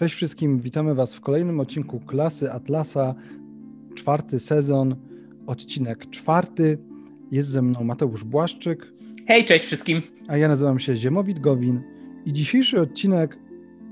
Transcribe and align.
Cześć 0.00 0.14
wszystkim, 0.14 0.58
witamy 0.58 0.94
Was 0.94 1.14
w 1.14 1.20
kolejnym 1.20 1.60
odcinku 1.60 2.00
Klasy 2.00 2.52
Atlasa, 2.52 3.14
czwarty 3.94 4.40
sezon, 4.40 4.96
odcinek 5.46 6.10
czwarty. 6.10 6.78
Jest 7.30 7.48
ze 7.48 7.62
mną 7.62 7.84
Mateusz 7.84 8.24
Błaszczyk. 8.24 8.92
Hej, 9.26 9.44
cześć 9.44 9.64
wszystkim. 9.64 10.02
A 10.28 10.36
ja 10.36 10.48
nazywam 10.48 10.78
się 10.78 10.96
Ziemowit 10.96 11.40
Gowin 11.40 11.80
i 12.26 12.32
dzisiejszy 12.32 12.80
odcinek 12.80 13.38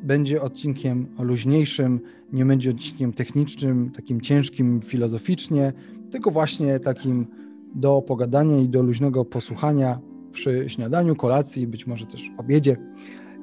będzie 0.02 0.42
odcinkiem 0.42 1.06
luźniejszym, 1.18 2.00
nie 2.32 2.44
będzie 2.44 2.70
odcinkiem 2.70 3.12
technicznym, 3.12 3.90
takim 3.96 4.20
ciężkim 4.20 4.80
filozoficznie, 4.82 5.72
tylko 6.10 6.30
właśnie 6.30 6.80
takim 6.80 7.26
do 7.74 8.02
pogadania 8.02 8.58
i 8.58 8.68
do 8.68 8.82
luźnego 8.82 9.24
posłuchania 9.24 10.00
przy 10.32 10.64
śniadaniu, 10.68 11.16
kolacji, 11.16 11.66
być 11.66 11.86
może 11.86 12.06
też 12.06 12.30
obiedzie. 12.38 12.76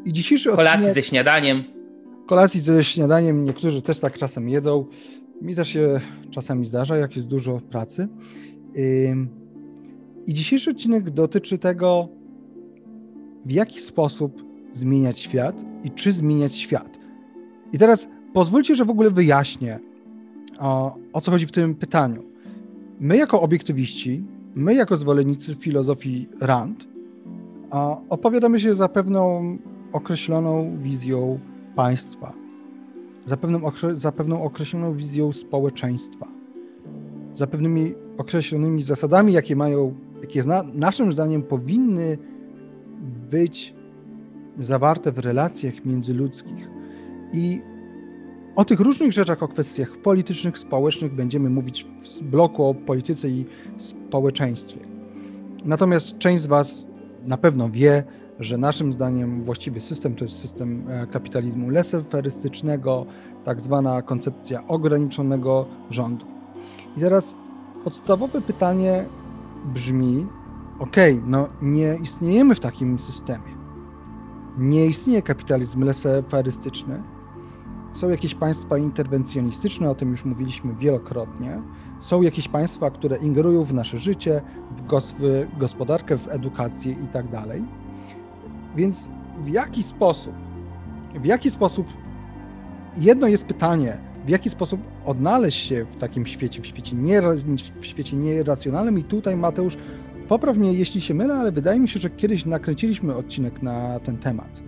I 0.05 0.13
dzisiejszy 0.13 0.49
kolacji 0.49 0.75
odcinek... 0.75 0.95
ze 0.95 1.03
śniadaniem 1.03 1.74
kolacji 2.25 2.59
ze 2.61 2.83
śniadaniem 2.83 3.43
niektórzy 3.43 3.81
też 3.81 3.99
tak 3.99 4.17
czasem 4.17 4.49
jedzą. 4.49 4.85
Mi 5.41 5.55
też 5.55 5.67
się 5.67 6.01
czasami 6.31 6.65
zdarza, 6.65 6.97
jak 6.97 7.15
jest 7.15 7.27
dużo 7.27 7.61
pracy. 7.69 8.07
I 10.25 10.33
dzisiejszy 10.33 10.71
odcinek 10.71 11.09
dotyczy 11.09 11.57
tego, 11.57 12.07
w 13.45 13.51
jaki 13.51 13.79
sposób 13.79 14.43
zmieniać 14.73 15.19
świat 15.19 15.65
i 15.83 15.91
czy 15.91 16.11
zmieniać 16.11 16.55
świat. 16.55 16.99
I 17.73 17.77
teraz 17.77 18.07
pozwólcie, 18.33 18.75
że 18.75 18.85
w 18.85 18.89
ogóle 18.89 19.11
wyjaśnię, 19.11 19.79
o, 20.59 20.95
o 21.13 21.21
co 21.21 21.31
chodzi 21.31 21.45
w 21.45 21.51
tym 21.51 21.75
pytaniu. 21.75 22.23
My, 22.99 23.17
jako 23.17 23.41
obiektywiści, 23.41 24.23
my, 24.55 24.73
jako 24.73 24.97
zwolennicy 24.97 25.55
filozofii 25.55 26.29
Rand, 26.39 26.87
opowiadamy 28.09 28.59
się 28.59 28.75
za 28.75 28.89
pewną 28.89 29.57
określoną 29.93 30.77
wizją 30.77 31.39
państwa, 31.75 32.33
za 33.25 33.37
pewną, 33.37 33.71
za 33.91 34.11
pewną 34.11 34.43
określoną 34.43 34.93
wizją 34.93 35.33
społeczeństwa, 35.33 36.27
za 37.33 37.47
pewnymi 37.47 37.93
określonymi 38.17 38.83
zasadami, 38.83 39.33
jakie 39.33 39.55
mają, 39.55 39.95
jakie 40.21 40.43
na, 40.43 40.63
naszym 40.63 41.11
zdaniem 41.13 41.43
powinny 41.43 42.17
być 43.31 43.73
zawarte 44.57 45.11
w 45.11 45.19
relacjach 45.19 45.85
międzyludzkich. 45.85 46.69
I 47.33 47.61
o 48.55 48.65
tych 48.65 48.79
różnych 48.79 49.13
rzeczach, 49.13 49.43
o 49.43 49.47
kwestiach 49.47 49.97
politycznych, 49.97 50.57
społecznych 50.57 51.13
będziemy 51.13 51.49
mówić 51.49 51.83
w 51.83 52.23
bloku 52.23 52.63
o 52.63 52.73
polityce 52.73 53.29
i 53.29 53.45
społeczeństwie. 53.77 54.79
Natomiast 55.65 56.17
część 56.17 56.43
z 56.43 56.45
Was 56.45 56.87
na 57.25 57.37
pewno 57.37 57.69
wie, 57.69 58.03
że 58.39 58.57
naszym 58.57 58.93
zdaniem 58.93 59.43
właściwy 59.43 59.81
system 59.81 60.15
to 60.15 60.25
jest 60.25 60.39
system 60.39 60.85
e, 60.89 61.07
kapitalizmu 61.07 61.69
leseferystycznego, 61.69 63.05
tak 63.43 63.61
zwana 63.61 64.01
koncepcja 64.01 64.67
ograniczonego 64.67 65.65
rządu. 65.89 66.25
I 66.97 66.99
teraz 66.99 67.35
podstawowe 67.83 68.41
pytanie 68.41 69.05
brzmi: 69.73 70.27
OK, 70.79 70.95
no 71.25 71.47
nie 71.61 71.97
istniejemy 72.01 72.55
w 72.55 72.59
takim 72.59 72.99
systemie. 72.99 73.55
Nie 74.57 74.85
istnieje 74.85 75.21
kapitalizm 75.21 75.83
leseferystyczny. 75.83 77.03
Są 77.93 78.09
jakieś 78.09 78.35
państwa 78.35 78.77
interwencjonistyczne, 78.77 79.89
o 79.89 79.95
tym 79.95 80.11
już 80.11 80.25
mówiliśmy 80.25 80.75
wielokrotnie. 80.75 81.61
Są 81.99 82.21
jakieś 82.21 82.47
państwa, 82.47 82.91
które 82.91 83.17
ingerują 83.17 83.63
w 83.63 83.73
nasze 83.73 83.97
życie, 83.97 84.41
w 84.77 84.87
gospodarkę, 85.57 86.17
w 86.17 86.27
edukację 86.27 86.91
i 86.91 87.07
tak. 87.13 87.25
Więc 88.75 89.09
w 89.41 89.49
jaki 89.49 89.83
sposób, 89.83 90.33
w 91.15 91.25
jaki 91.25 91.49
sposób, 91.49 91.87
jedno 92.97 93.27
jest 93.27 93.45
pytanie, 93.45 93.97
w 94.25 94.29
jaki 94.29 94.49
sposób 94.49 94.81
odnaleźć 95.05 95.67
się 95.67 95.85
w 95.91 95.95
takim 95.95 96.25
świecie, 96.25 96.61
w 96.61 96.67
świecie, 96.67 96.95
nie, 96.95 97.21
w 97.81 97.85
świecie 97.85 98.17
nieracjonalnym 98.17 98.99
i 98.99 99.03
tutaj 99.03 99.35
Mateusz, 99.35 99.77
popraw 100.27 100.57
mnie 100.57 100.73
jeśli 100.73 101.01
się 101.01 101.13
mylę, 101.13 101.35
ale 101.35 101.51
wydaje 101.51 101.79
mi 101.79 101.87
się, 101.87 101.99
że 101.99 102.09
kiedyś 102.09 102.45
nakręciliśmy 102.45 103.15
odcinek 103.15 103.61
na 103.61 103.99
ten 103.99 104.17
temat. 104.17 104.61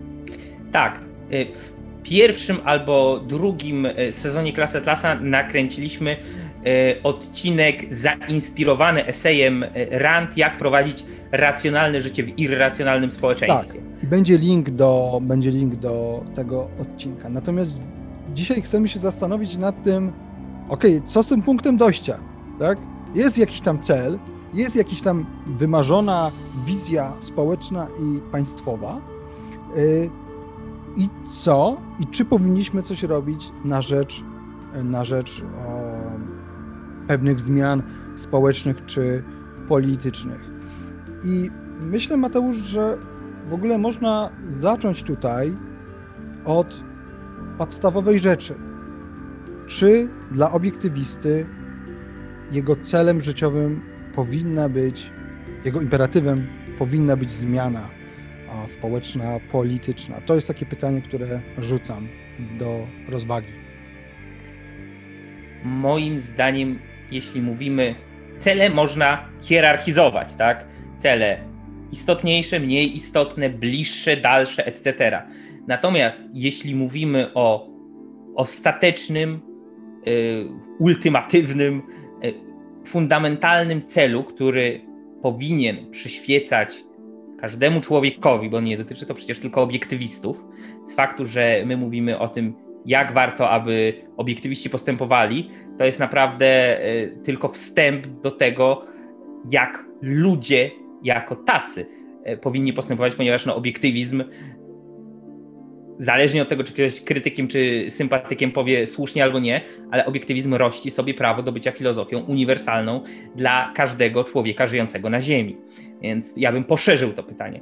Tak, 0.72 1.00
y, 1.34 1.46
w 1.46 1.74
pierwszym 2.04 2.58
albo 2.64 3.20
drugim 3.20 3.86
y, 3.86 4.12
sezonie 4.12 4.54
Klasy 4.54 4.78
Atlasa 4.78 5.16
nakręciliśmy 5.16 6.18
odcinek 7.04 7.96
zainspirowany 7.96 9.06
esejem 9.06 9.66
Rand, 9.92 10.38
jak 10.38 10.58
prowadzić 10.58 11.06
racjonalne 11.32 12.02
życie 12.02 12.24
w 12.24 12.40
irracjonalnym 12.40 13.12
społeczeństwie. 13.12 13.80
Tak. 13.80 14.04
I 14.04 14.08
będzie 14.08 14.38
link 14.38 14.70
do, 14.70 15.20
będzie 15.22 15.52
link 15.52 15.76
do 15.76 16.24
tego 16.36 16.68
odcinka. 16.82 17.30
Natomiast 17.30 17.82
dzisiaj 18.34 18.62
chcemy 18.62 18.88
się 18.88 19.00
zastanowić 19.00 19.58
nad 19.58 19.84
tym, 19.84 20.12
ok, 20.70 20.84
co 21.06 21.24
z 21.24 21.28
tym 21.28 21.42
punktem 21.42 21.78
dojścia, 21.78 22.18
tak? 22.60 22.78
Jest 23.16 23.38
jakiś 23.38 23.62
tam 23.62 23.82
cel, 23.82 24.20
jest 24.54 24.76
jakaś 24.76 25.02
tam 25.02 25.26
wymarzona 25.46 26.32
wizja 26.66 27.14
społeczna 27.20 27.88
i 28.02 28.32
państwowa. 28.32 29.02
Yy, 29.76 30.10
I 30.98 31.10
co? 31.44 31.78
I 32.00 32.08
czy 32.08 32.26
powinniśmy 32.26 32.82
coś 32.82 33.04
robić 33.04 33.52
na 33.66 33.82
rzecz, 33.82 34.24
na 34.84 35.04
rzecz 35.04 35.44
pewnych 37.08 37.40
zmian 37.40 37.84
społecznych 38.16 38.86
czy 38.86 39.24
politycznych? 39.68 40.42
I 41.24 41.50
myślę, 41.80 42.18
Mateusz, 42.18 42.58
że 42.58 42.98
w 43.50 43.54
ogóle 43.54 43.78
można 43.78 44.32
zacząć 44.48 45.04
tutaj 45.04 45.58
od 46.46 46.84
podstawowej 47.58 48.20
rzeczy. 48.20 48.56
Czy 49.68 50.10
dla 50.32 50.52
obiektywisty 50.52 51.46
jego 52.52 52.76
celem 52.76 53.22
życiowym 53.22 53.82
powinna 54.16 54.70
być, 54.70 55.12
jego 55.66 55.82
imperatywem 55.82 56.48
powinna 56.78 57.16
być 57.16 57.32
zmiana 57.32 57.90
społeczna, 58.68 59.40
polityczna? 59.52 60.22
To 60.22 60.36
jest 60.36 60.48
takie 60.48 60.66
pytanie, 60.66 61.02
które 61.02 61.42
rzucam 61.58 62.08
do 62.60 62.88
rozwagi. 63.10 63.54
Moim 65.64 66.22
zdaniem, 66.22 66.80
jeśli 67.12 67.42
mówimy, 67.42 67.96
cele 68.40 68.70
można 68.70 69.30
hierarchizować, 69.42 70.36
tak? 70.36 70.68
Cele 70.98 71.38
istotniejsze, 71.92 72.60
mniej 72.60 72.96
istotne, 72.96 73.50
bliższe, 73.50 74.18
dalsze, 74.18 74.66
etc. 74.66 75.22
Natomiast 75.68 76.30
jeśli 76.34 76.76
mówimy 76.76 77.34
o 77.34 77.70
ostatecznym, 78.36 79.42
y, 80.08 80.46
ultimatywnym, 80.80 81.82
y, 82.24 82.34
fundamentalnym 82.86 83.86
celu, 83.86 84.24
który 84.24 84.82
powinien 85.22 85.92
przyświecać 85.92 86.76
każdemu 87.40 87.82
człowiekowi, 87.82 88.50
bo 88.50 88.62
nie 88.62 88.78
dotyczy 88.78 89.06
to 89.06 89.16
przecież 89.16 89.40
tylko 89.40 89.62
obiektywistów, 89.62 90.44
z 90.86 90.94
faktu, 90.94 91.26
że 91.26 91.64
my 91.66 91.78
mówimy 91.78 92.20
o 92.20 92.28
tym, 92.28 92.54
jak 92.88 93.14
warto, 93.14 93.50
aby 93.50 93.94
obiektywiści 94.18 94.70
postępowali, 94.70 95.50
to 95.78 95.86
jest 95.86 96.00
naprawdę 96.00 96.80
y, 96.86 97.18
tylko 97.24 97.50
wstęp 97.50 98.08
do 98.08 98.32
tego, 98.32 98.86
jak 99.50 99.86
ludzie 100.02 100.72
jako 101.04 101.36
tacy 101.36 101.86
e, 102.24 102.38
powinni 102.38 102.74
postępować, 102.74 103.16
ponieważ 103.16 103.46
no, 103.46 103.56
obiektywizm, 103.56 104.24
zależnie 106.00 106.42
od 106.42 106.50
tego, 106.50 106.64
czy 106.64 106.74
ktoś 106.74 107.02
krytykiem 107.02 107.48
czy 107.48 107.92
sympatykiem 107.92 108.52
powie 108.52 108.88
słusznie 108.88 109.24
albo 109.24 109.40
nie, 109.40 109.62
ale 109.92 110.06
obiektywizm 110.06 110.54
rości 110.54 110.92
sobie 110.92 111.14
prawo 111.14 111.44
do 111.44 111.52
bycia 111.52 111.72
filozofią 111.72 112.20
uniwersalną 112.20 113.04
dla 113.36 113.74
każdego 113.76 114.24
człowieka 114.24 114.68
żyjącego 114.68 115.10
na 115.10 115.22
Ziemi. 115.22 115.58
Więc 116.02 116.34
ja 116.38 116.52
bym 116.52 116.64
poszerzył 116.64 117.14
to 117.14 117.24
pytanie. 117.24 117.62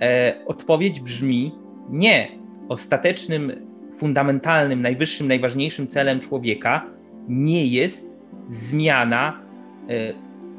E, 0.00 0.34
odpowiedź 0.46 1.00
brzmi 1.00 1.52
nie. 1.90 2.28
Ostatecznym, 2.68 3.71
fundamentalnym, 4.02 4.82
najwyższym, 4.82 5.28
najważniejszym 5.28 5.86
celem 5.86 6.20
człowieka 6.20 6.86
nie 7.28 7.66
jest 7.66 8.16
zmiana 8.48 9.42
e, 9.88 10.12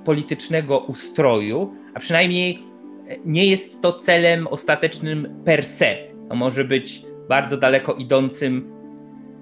politycznego 0.06 0.80
ustroju, 0.80 1.74
a 1.94 2.00
przynajmniej 2.00 2.63
e, 3.07 3.16
nie 3.25 3.45
jest 3.45 3.81
to 3.81 3.94
celem 3.94 4.48
ostatecznym 4.48 5.42
per 5.45 5.66
se. 5.66 5.98
To 6.30 6.36
może 6.36 6.66
być 6.66 7.06
bardzo 7.30 7.57
daleko 7.57 7.94
idącym 7.94 8.74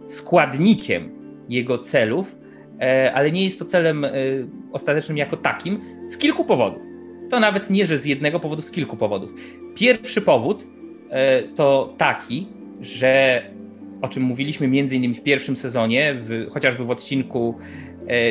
składnikiem 0.07 1.11
jego 1.49 1.77
celów, 1.77 2.35
e, 2.79 3.13
ale 3.13 3.31
nie 3.31 3.43
jest 3.43 3.59
to 3.59 3.65
celem 3.65 4.05
ostatecznym 4.71 5.17
jako 5.17 5.37
takim 5.37 5.81
z 6.07 6.17
kilku 6.17 6.45
powodów. 6.45 6.81
To 7.29 7.39
nawet 7.39 7.69
nie, 7.69 7.85
że 7.85 7.97
z 7.97 8.05
jednego 8.05 8.39
powodu, 8.39 8.61
z 8.61 8.71
kilku 8.71 8.97
powodów. 8.97 9.29
Pierwszy 9.75 10.21
powód 10.21 10.67
to 11.55 11.93
taki, 11.97 12.47
że 12.81 13.43
o 14.01 14.07
czym 14.07 14.23
mówiliśmy 14.23 14.67
między 14.67 14.95
innymi 14.95 15.13
w 15.13 15.23
pierwszym 15.23 15.55
sezonie, 15.55 16.15
w, 16.15 16.47
chociażby 16.51 16.85
w 16.85 16.89
odcinku 16.89 17.57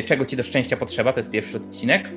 Czego 0.05 0.25
ci 0.25 0.35
do 0.35 0.43
szczęścia 0.43 0.77
potrzeba, 0.77 1.13
to 1.13 1.19
jest 1.19 1.31
pierwszy 1.31 1.57
odcinek, 1.57 2.09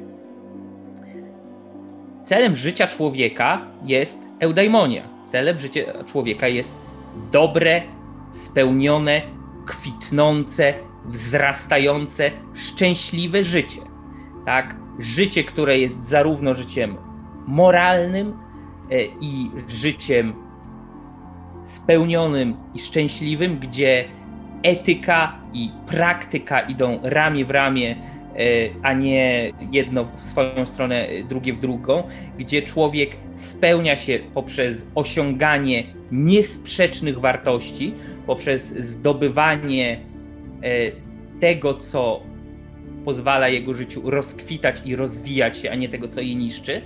celem 2.24 2.56
życia 2.56 2.86
człowieka 2.86 3.66
jest 3.84 4.22
eudaimonia. 4.40 5.08
Celem 5.26 5.58
życia 5.58 6.04
człowieka 6.06 6.48
jest 6.48 6.72
dobre 7.32 7.82
spełnione, 8.30 9.22
kwitnące, 9.66 10.74
wzrastające, 11.06 12.30
szczęśliwe 12.54 13.42
życie. 13.42 13.80
Tak? 14.44 14.76
Życie, 14.98 15.44
które 15.44 15.78
jest 15.78 16.04
zarówno 16.04 16.54
życiem 16.54 16.96
moralnym 17.46 18.28
e, 18.90 19.04
i 19.20 19.50
życiem 19.68 20.43
spełnionym 21.66 22.56
i 22.74 22.78
szczęśliwym, 22.78 23.58
gdzie 23.58 24.04
etyka 24.62 25.38
i 25.52 25.70
praktyka 25.86 26.60
idą 26.60 27.00
ramię 27.02 27.44
w 27.44 27.50
ramię, 27.50 27.90
e, 27.90 28.36
a 28.82 28.92
nie 28.92 29.52
jedno 29.72 30.04
w 30.04 30.24
swoją 30.24 30.66
stronę, 30.66 31.06
drugie 31.28 31.52
w 31.52 31.60
drugą, 31.60 32.02
gdzie 32.38 32.62
człowiek 32.62 33.16
spełnia 33.34 33.96
się 33.96 34.18
poprzez 34.34 34.90
osiąganie 34.94 35.84
niesprzecznych 36.12 37.20
wartości, 37.20 37.94
poprzez 38.26 38.76
zdobywanie 38.78 40.00
e, 40.62 40.70
tego, 41.40 41.74
co 41.74 42.20
pozwala 43.04 43.48
jego 43.48 43.74
życiu 43.74 44.10
rozkwitać 44.10 44.82
i 44.84 44.96
rozwijać 44.96 45.58
się, 45.58 45.70
a 45.70 45.74
nie 45.74 45.88
tego, 45.88 46.08
co 46.08 46.20
je 46.20 46.34
niszczy. 46.34 46.82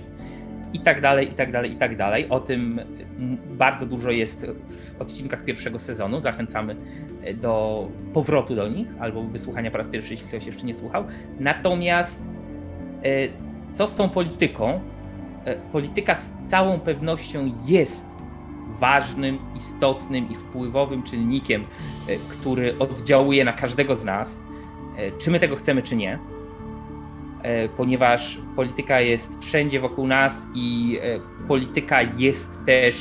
I 0.73 0.79
tak 0.79 1.01
dalej, 1.01 1.31
i 1.31 1.33
tak 1.33 1.51
dalej, 1.51 1.71
i 1.71 1.75
tak 1.75 1.97
dalej. 1.97 2.29
O 2.29 2.39
tym 2.39 2.81
bardzo 3.49 3.85
dużo 3.85 4.11
jest 4.11 4.45
w 4.97 5.01
odcinkach 5.01 5.45
pierwszego 5.45 5.79
sezonu. 5.79 6.21
Zachęcamy 6.21 6.75
e, 7.23 7.33
do 7.33 7.87
powrotu 8.13 8.55
do 8.55 8.67
nich 8.67 8.87
albo 8.99 9.23
wysłuchania 9.23 9.71
po 9.71 9.77
raz 9.77 9.87
pierwszy, 9.87 10.13
jeśli 10.13 10.27
ktoś 10.27 10.45
jeszcze 10.45 10.63
nie 10.63 10.73
słuchał. 10.73 11.03
Natomiast 11.39 12.27
e, 13.03 13.09
co 13.71 13.87
z 13.87 13.95
tą 13.95 14.09
polityką? 14.09 14.79
Polityka 15.71 16.15
z 16.15 16.37
całą 16.45 16.79
pewnością 16.79 17.51
jest 17.67 18.09
ważnym, 18.79 19.39
istotnym 19.55 20.29
i 20.29 20.35
wpływowym 20.35 21.03
czynnikiem, 21.03 21.63
e, 22.07 22.15
który 22.15 22.79
oddziałuje 22.79 23.45
na 23.45 23.53
każdego 23.53 23.95
z 23.95 24.05
nas, 24.05 24.41
e, 24.97 25.11
czy 25.11 25.31
my 25.31 25.39
tego 25.39 25.55
chcemy, 25.55 25.81
czy 25.83 25.95
nie, 25.95 26.13
e, 26.13 26.19
ponieważ 27.77 28.37
polityka 28.55 29.01
jest 29.01 29.41
wszędzie 29.41 29.79
wokół 29.79 30.07
nas 30.07 30.47
i 30.55 30.99
polityka 31.47 32.01
jest 32.01 32.65
też 32.65 32.95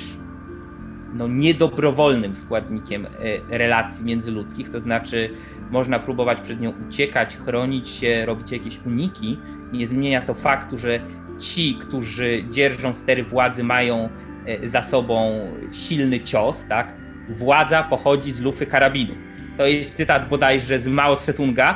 no, 1.14 1.28
niedobrowolnym 1.28 2.36
składnikiem 2.36 3.06
relacji 3.50 4.04
międzyludzkich, 4.04 4.70
to 4.70 4.80
znaczy 4.80 5.30
można 5.70 5.98
próbować 5.98 6.40
przed 6.40 6.60
nią 6.60 6.72
uciekać, 6.88 7.36
chronić 7.36 7.88
się, 7.88 8.26
robić 8.26 8.52
jakieś 8.52 8.80
uniki. 8.86 9.38
Nie 9.72 9.86
zmienia 9.86 10.20
to 10.20 10.34
faktu, 10.34 10.78
że 10.78 11.00
ci, 11.38 11.74
którzy 11.80 12.44
dzierżą 12.50 12.94
stery 12.94 13.24
władzy, 13.24 13.64
mają 13.64 14.08
E, 14.48 14.68
za 14.68 14.82
sobą 14.82 15.40
silny 15.72 16.20
cios, 16.20 16.66
tak? 16.66 16.94
Władza 17.28 17.82
pochodzi 17.82 18.32
z 18.32 18.40
lufy 18.40 18.66
karabinu. 18.66 19.14
To 19.56 19.66
jest 19.66 19.96
cytat 19.96 20.28
bodajże 20.28 20.78
z 20.78 20.88
Mao 20.88 21.14
Tse-tunga, 21.14 21.74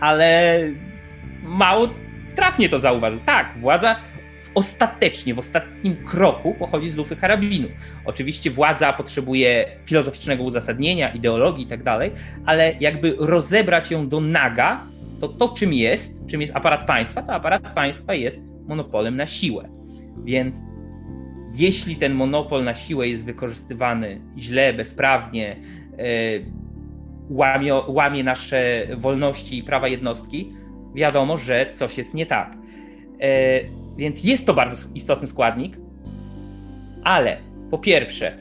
ale 0.00 0.60
Mao 1.46 1.88
trafnie 2.34 2.68
to 2.68 2.78
zauważył. 2.78 3.20
Tak, 3.20 3.58
władza 3.58 3.96
ostatecznie, 4.54 5.34
w 5.34 5.38
ostatnim 5.38 5.96
kroku 5.96 6.54
pochodzi 6.54 6.90
z 6.90 6.96
lufy 6.96 7.16
karabinu. 7.16 7.68
Oczywiście 8.04 8.50
władza 8.50 8.92
potrzebuje 8.92 9.66
filozoficznego 9.86 10.42
uzasadnienia, 10.42 11.12
ideologii 11.12 11.64
i 11.64 11.68
tak 11.68 11.82
dalej, 11.82 12.12
ale 12.46 12.74
jakby 12.80 13.16
rozebrać 13.18 13.90
ją 13.90 14.08
do 14.08 14.20
naga, 14.20 14.86
to 15.20 15.28
to 15.28 15.48
czym 15.48 15.72
jest, 15.72 16.26
czym 16.26 16.40
jest 16.40 16.56
aparat 16.56 16.86
państwa, 16.86 17.22
to 17.22 17.32
aparat 17.32 17.74
państwa 17.74 18.14
jest 18.14 18.42
monopolem 18.68 19.16
na 19.16 19.26
siłę. 19.26 19.68
Więc 20.24 20.56
jeśli 21.54 21.96
ten 21.96 22.14
monopol 22.14 22.64
na 22.64 22.74
siłę 22.74 23.08
jest 23.08 23.24
wykorzystywany 23.24 24.20
źle, 24.38 24.74
bezprawnie, 24.74 25.56
e, 25.98 26.04
łamie, 27.28 27.74
łamie 27.74 28.24
nasze 28.24 28.86
wolności 28.96 29.58
i 29.58 29.62
prawa 29.62 29.88
jednostki, 29.88 30.52
wiadomo, 30.96 31.38
że 31.38 31.66
coś 31.72 31.98
jest 31.98 32.14
nie 32.14 32.26
tak. 32.26 32.56
E, 33.20 33.60
więc 33.96 34.24
jest 34.24 34.46
to 34.46 34.54
bardzo 34.54 34.88
istotny 34.94 35.26
składnik, 35.26 35.78
ale 37.04 37.36
po 37.70 37.78
pierwsze, 37.78 38.38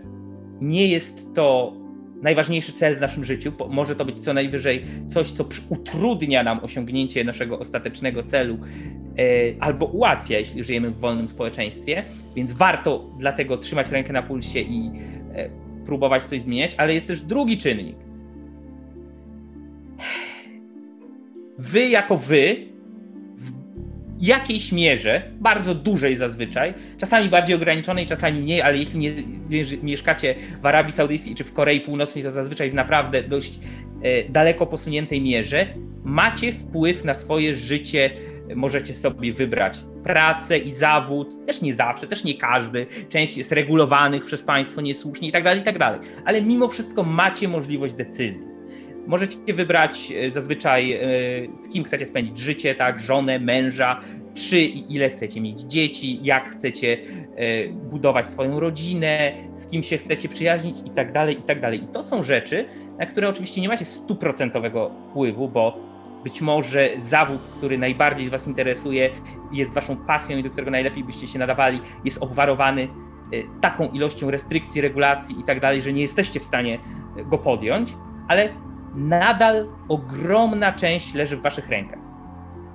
nie 0.62 0.88
jest 0.88 1.36
to 1.36 1.74
najważniejszy 2.22 2.74
cel 2.74 2.98
w 2.98 3.02
naszym 3.02 3.24
życiu. 3.24 3.52
Może 3.70 3.96
to 3.96 4.06
być 4.06 4.20
co 4.20 4.34
najwyżej 4.34 4.86
coś, 5.10 5.32
co 5.32 5.46
utrudnia 5.70 6.44
nam 6.44 6.64
osiągnięcie 6.64 7.24
naszego 7.24 7.60
ostatecznego 7.60 8.24
celu 8.24 8.58
e, 8.58 9.22
albo 9.60 9.86
ułatwia, 9.86 10.40
jeśli 10.40 10.64
żyjemy 10.64 10.92
w 10.92 11.00
wolnym 11.00 11.28
społeczeństwie. 11.28 12.04
Więc 12.36 12.54
warto 12.54 13.10
dlatego 13.20 13.58
trzymać 13.58 13.90
rękę 13.90 14.14
na 14.14 14.22
pulsie 14.22 14.60
i 14.60 14.92
e, 15.34 15.50
próbować 15.86 16.24
coś 16.24 16.42
zmieniać, 16.42 16.76
ale 16.78 16.94
jest 16.94 17.08
też 17.08 17.22
drugi 17.22 17.58
czynnik. 17.58 17.96
Wy 21.58 21.90
jako 21.90 22.18
wy 22.18 22.56
jakiejś 24.20 24.72
mierze, 24.72 25.22
bardzo 25.40 25.76
dużej 25.76 26.16
zazwyczaj, 26.16 26.74
czasami 26.98 27.30
bardziej 27.30 27.56
ograniczonej, 27.56 28.06
czasami 28.06 28.42
mniej, 28.42 28.62
ale 28.62 28.78
jeśli 28.78 29.00
nie, 29.00 29.14
mieszkacie 29.84 30.36
w 30.62 30.66
Arabii 30.66 30.92
Saudyjskiej 30.92 31.36
czy 31.36 31.44
w 31.44 31.54
Korei 31.54 31.82
Północnej, 31.82 32.24
to 32.24 32.32
zazwyczaj 32.32 32.72
w 32.72 32.74
naprawdę 32.74 33.24
dość 33.24 33.60
e, 34.02 34.30
daleko 34.30 34.68
posuniętej 34.68 35.22
mierze, 35.22 35.68
macie 36.04 36.52
wpływ 36.52 37.04
na 37.04 37.14
swoje 37.14 37.56
życie, 37.56 38.12
możecie 38.56 38.94
sobie 38.94 39.34
wybrać 39.34 39.80
pracę 40.04 40.58
i 40.58 40.72
zawód, 40.72 41.46
też 41.48 41.62
nie 41.62 41.74
zawsze, 41.74 42.08
też 42.08 42.24
nie 42.24 42.38
każdy, 42.38 42.86
część 43.10 43.38
jest 43.38 43.52
regulowanych 43.52 44.26
przez 44.26 44.44
państwo 44.44 44.82
niesłusznie 44.82 45.30
i 45.30 45.32
tak 45.32 45.44
dalej, 45.44 45.62
i 45.62 45.66
tak 45.66 45.80
dalej, 45.80 46.00
ale 46.26 46.42
mimo 46.42 46.68
wszystko 46.68 47.04
macie 47.04 47.48
możliwość 47.48 47.94
decyzji. 47.94 48.55
Możecie 49.08 49.54
wybrać 49.54 50.12
e, 50.12 50.32
zazwyczaj 50.32 50.92
e, 50.94 51.00
z 51.56 51.70
kim 51.70 51.84
chcecie 51.84 52.06
spędzić 52.06 52.40
życie, 52.40 52.76
tak, 52.76 53.00
żonę, 53.00 53.40
męża, 53.40 54.00
czy 54.34 54.60
i 54.60 54.96
ile 54.96 55.10
chcecie 55.10 55.42
mieć 55.42 55.62
dzieci, 55.62 56.20
jak 56.24 56.50
chcecie 56.50 56.98
e, 57.36 57.68
budować 57.68 58.28
swoją 58.28 58.60
rodzinę, 58.60 59.32
z 59.54 59.68
kim 59.68 59.84
się 59.84 59.98
chcecie 59.98 60.30
przyjaźnić 60.30 60.78
i 60.86 60.90
tak 60.90 61.12
dalej, 61.12 61.40
i 61.40 61.42
tak 61.42 61.62
dalej. 61.62 61.84
I 61.84 61.88
to 61.88 62.04
są 62.04 62.24
rzeczy, 62.24 62.66
na 63.00 63.06
które 63.06 63.30
oczywiście 63.30 63.62
nie 63.62 63.68
macie 63.68 63.86
stuprocentowego 63.86 64.92
wpływu, 65.10 65.50
bo 65.50 65.78
być 66.24 66.42
może 66.42 66.90
zawód, 66.98 67.42
który 67.58 67.78
najbardziej 67.78 68.30
Was 68.30 68.48
interesuje, 68.48 69.10
jest 69.52 69.74
Waszą 69.74 69.98
pasją 69.98 70.38
i 70.38 70.44
do 70.44 70.50
którego 70.50 70.72
najlepiej 70.72 71.04
byście 71.04 71.28
się 71.28 71.40
nadawali, 71.40 71.80
jest 72.06 72.24
obwarowany 72.24 72.88
taką 73.62 73.90
ilością 73.90 74.32
restrykcji, 74.32 74.82
regulacji 74.82 75.40
i 75.40 75.44
tak 75.44 75.60
dalej, 75.60 75.82
że 75.82 75.94
nie 75.94 76.02
jesteście 76.02 76.40
w 76.40 76.44
stanie 76.44 76.80
go 77.26 77.38
podjąć, 77.38 77.94
ale 78.28 78.50
nadal 78.96 79.68
ogromna 79.90 80.72
część 80.72 81.14
leży 81.14 81.38
w 81.38 81.42
waszych 81.42 81.70
rękach. 81.70 82.00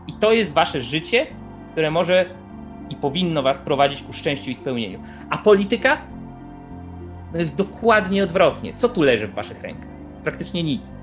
I 0.06 0.12
to 0.12 0.32
jest 0.32 0.52
wasze 0.52 0.80
życie, 0.80 1.26
które 1.72 1.90
może 1.90 2.26
i 2.90 2.96
powinno 2.96 3.42
was 3.42 3.58
prowadzić 3.58 4.02
ku 4.02 4.12
szczęściu 4.12 4.50
i 4.50 4.54
spełnieniu. 4.54 5.02
A 5.30 5.38
polityka 5.38 5.98
to 7.32 7.38
jest 7.38 7.56
dokładnie 7.56 8.24
odwrotnie. 8.24 8.72
Co 8.76 8.88
tu 8.88 9.02
leży 9.02 9.28
w 9.28 9.34
waszych 9.34 9.62
rękach? 9.62 9.88
Praktycznie 10.24 10.62
nic. 10.62 10.96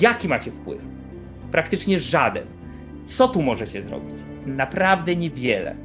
Jaki 0.00 0.28
macie 0.28 0.50
wpływ? 0.50 0.82
Praktycznie 1.50 2.00
żaden. 2.00 2.46
Co 3.06 3.28
tu 3.28 3.42
możecie 3.42 3.82
zrobić? 3.82 4.14
Naprawdę 4.46 5.16
niewiele. 5.16 5.76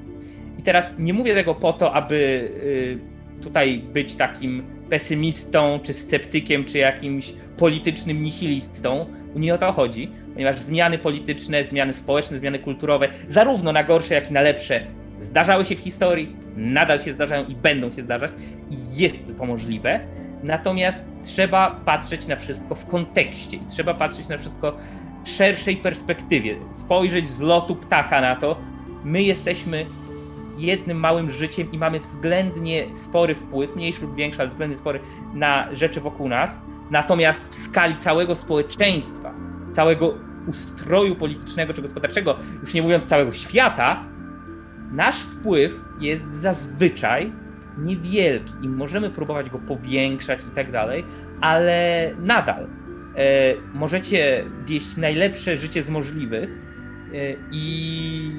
I 0.58 0.64
teraz 0.64 0.96
nie 1.00 1.14
mówię 1.14 1.36
tego 1.36 1.56
po 1.56 1.74
to, 1.74 1.94
aby 1.94 2.16
y, 2.16 3.17
tutaj 3.42 3.78
być 3.78 4.16
takim 4.16 4.64
pesymistą, 4.90 5.80
czy 5.84 5.94
sceptykiem, 5.94 6.66
czy 6.66 6.78
jakimś 6.78 7.34
politycznym 7.58 8.22
nihilistą. 8.22 9.06
Nie 9.36 9.54
o 9.54 9.58
to 9.58 9.72
chodzi, 9.72 10.12
ponieważ 10.34 10.60
zmiany 10.60 10.98
polityczne, 10.98 11.64
zmiany 11.64 11.94
społeczne, 11.94 12.38
zmiany 12.38 12.60
kulturowe, 12.60 13.08
zarówno 13.28 13.72
na 13.72 13.84
gorsze, 13.84 14.14
jak 14.14 14.30
i 14.30 14.34
na 14.34 14.42
lepsze, 14.42 14.82
zdarzały 15.20 15.66
się 15.66 15.76
w 15.76 15.80
historii, 15.80 16.36
nadal 16.56 17.00
się 17.00 17.14
zdarzają 17.14 17.46
i 17.46 17.56
będą 17.56 17.92
się 17.92 18.04
zdarzać, 18.04 18.32
i 18.72 19.02
jest 19.02 19.38
to 19.38 19.46
możliwe. 19.46 20.00
Natomiast 20.44 21.06
trzeba 21.24 21.82
patrzeć 21.86 22.28
na 22.28 22.36
wszystko 22.36 22.76
w 22.76 22.86
kontekście 22.86 23.58
i 23.58 23.66
trzeba 23.70 23.94
patrzeć 23.94 24.28
na 24.28 24.38
wszystko 24.38 24.78
w 25.24 25.30
szerszej 25.30 25.78
perspektywie, 25.78 26.56
spojrzeć 26.72 27.30
z 27.30 27.40
lotu 27.40 27.76
ptacha 27.76 28.22
na 28.22 28.36
to. 28.36 28.58
My 29.04 29.24
jesteśmy 29.24 29.86
jednym 30.58 31.00
małym 31.00 31.32
życiem 31.32 31.72
i 31.72 31.78
mamy 31.78 32.00
względnie 32.00 32.96
spory 32.96 33.36
wpływ, 33.36 33.76
mniejszy 33.76 34.02
lub 34.02 34.16
większy, 34.16 34.42
ale 34.42 34.50
względnie 34.50 34.78
spory 34.78 35.00
na 35.34 35.68
rzeczy 35.76 36.02
wokół 36.02 36.30
nas. 36.30 36.62
Natomiast 36.92 37.50
w 37.50 37.56
skali 37.56 37.96
całego 37.98 38.36
społeczeństwa, 38.36 39.34
całego 39.72 40.14
ustroju 40.48 41.16
politycznego 41.16 41.74
czy 41.74 41.82
gospodarczego, 41.82 42.36
już 42.62 42.74
nie 42.74 42.82
mówiąc 42.82 43.06
całego 43.06 43.32
świata, 43.32 44.04
nasz 44.92 45.20
wpływ 45.20 45.80
jest 46.00 46.34
zazwyczaj 46.34 47.32
niewielki 47.78 48.54
i 48.62 48.70
możemy 48.70 49.10
próbować 49.10 49.50
go 49.50 49.60
powiększać 49.60 50.40
i 50.52 50.56
tak 50.56 50.72
dalej, 50.72 51.06
ale 51.42 52.12
nadal 52.20 52.64
e, 52.64 52.68
możecie 53.74 54.46
wieść 54.66 54.98
najlepsze 54.98 55.58
życie 55.58 55.84
z 55.84 55.90
możliwych 55.90 56.50
e, 56.50 57.14
i 57.52 58.32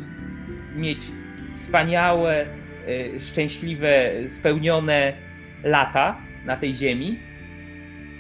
mieć 0.77 1.01
wspaniałe, 1.59 2.47
e, 3.17 3.21
szczęśliwe, 3.21 4.13
spełnione 4.29 5.13
lata 5.65 6.19
na 6.45 6.57
tej 6.57 6.75
ziemi, 6.75 7.19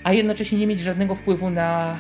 a 0.04 0.12
jednocześnie 0.12 0.58
nie 0.58 0.66
mieć 0.66 0.80
żadnego 0.80 1.14
wpływu 1.14 1.50
na 1.50 1.98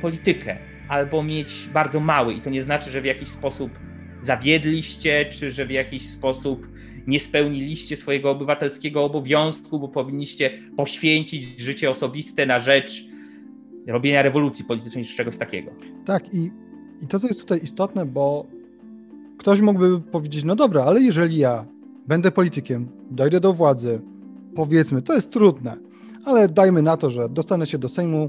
politykę, 0.00 0.56
albo 0.88 1.22
mieć 1.22 1.68
bardzo 1.72 2.00
mały. 2.00 2.34
I 2.34 2.40
to 2.40 2.50
nie 2.50 2.62
znaczy, 2.62 2.90
że 2.90 3.00
w 3.00 3.04
jakiś 3.04 3.28
sposób 3.28 3.78
zawiedliście, 4.20 5.26
czy 5.30 5.50
że 5.50 5.66
w 5.66 5.70
jakiś 5.70 6.08
sposób 6.08 6.68
nie 7.06 7.20
spełniliście 7.20 7.96
swojego 7.96 8.30
obywatelskiego 8.30 9.04
obowiązku, 9.04 9.80
bo 9.80 9.88
powinniście 9.88 10.50
poświęcić 10.76 11.60
życie 11.60 11.90
osobiste 11.90 12.46
na 12.46 12.60
rzecz 12.60 13.04
robienia 13.86 14.22
rewolucji 14.22 14.64
politycznej 14.64 15.04
czy 15.04 15.16
czegoś 15.16 15.38
takiego. 15.38 15.70
Tak, 16.06 16.34
i, 16.34 16.50
i 17.00 17.06
to, 17.06 17.20
co 17.20 17.26
jest 17.26 17.40
tutaj 17.40 17.60
istotne, 17.62 18.06
bo 18.06 18.46
ktoś 19.38 19.60
mógłby 19.60 20.00
powiedzieć, 20.00 20.44
no 20.44 20.56
dobra, 20.56 20.84
ale 20.84 21.00
jeżeli 21.00 21.36
ja 21.36 21.64
będę 22.06 22.30
politykiem, 22.30 22.88
dojdę 23.10 23.40
do 23.40 23.52
władzy, 23.52 24.00
powiedzmy, 24.54 25.02
to 25.02 25.14
jest 25.14 25.30
trudne, 25.30 25.76
ale 26.24 26.48
dajmy 26.48 26.82
na 26.82 26.96
to, 26.96 27.10
że 27.10 27.28
dostanę 27.28 27.66
się 27.66 27.78
do 27.78 27.88
Sejmu 27.88 28.28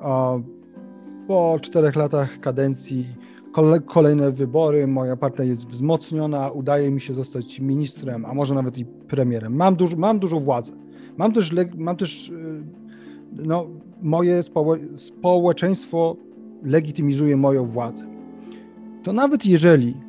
o, 0.00 0.40
po 1.26 1.58
czterech 1.60 1.96
latach 1.96 2.40
kadencji, 2.40 3.06
kolejne 3.86 4.32
wybory, 4.32 4.86
moja 4.86 5.16
partia 5.16 5.44
jest 5.44 5.68
wzmocniona, 5.68 6.50
udaje 6.50 6.90
mi 6.90 7.00
się 7.00 7.14
zostać 7.14 7.60
ministrem, 7.60 8.24
a 8.24 8.34
może 8.34 8.54
nawet 8.54 8.78
i 8.78 8.84
premierem. 8.84 9.56
Mam, 9.56 9.76
duż, 9.76 9.94
mam 9.94 10.18
dużą 10.18 10.40
władzę. 10.40 10.72
Mam 11.16 11.32
też, 11.32 11.54
mam 11.76 11.96
też 11.96 12.28
y, 12.28 12.64
no, 13.32 13.66
moje 14.02 14.42
społeczeństwo 14.94 16.16
legitymizuje 16.62 17.36
moją 17.36 17.66
władzę. 17.66 18.06
To 19.02 19.12
nawet 19.12 19.46
jeżeli 19.46 20.05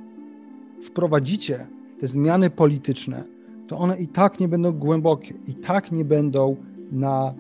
wprowadzicie 0.82 1.68
te 2.00 2.08
zmiany 2.08 2.50
polityczne, 2.50 3.24
to 3.68 3.78
one 3.78 3.98
i 3.98 4.08
tak 4.08 4.40
nie 4.40 4.48
będą 4.48 4.72
głębokie, 4.72 5.34
i 5.48 5.54
tak 5.54 5.92
nie 5.92 6.06
będą 6.06 6.56
na 6.92 7.34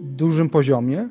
dużym 0.00 0.50
poziomie, 0.50 1.08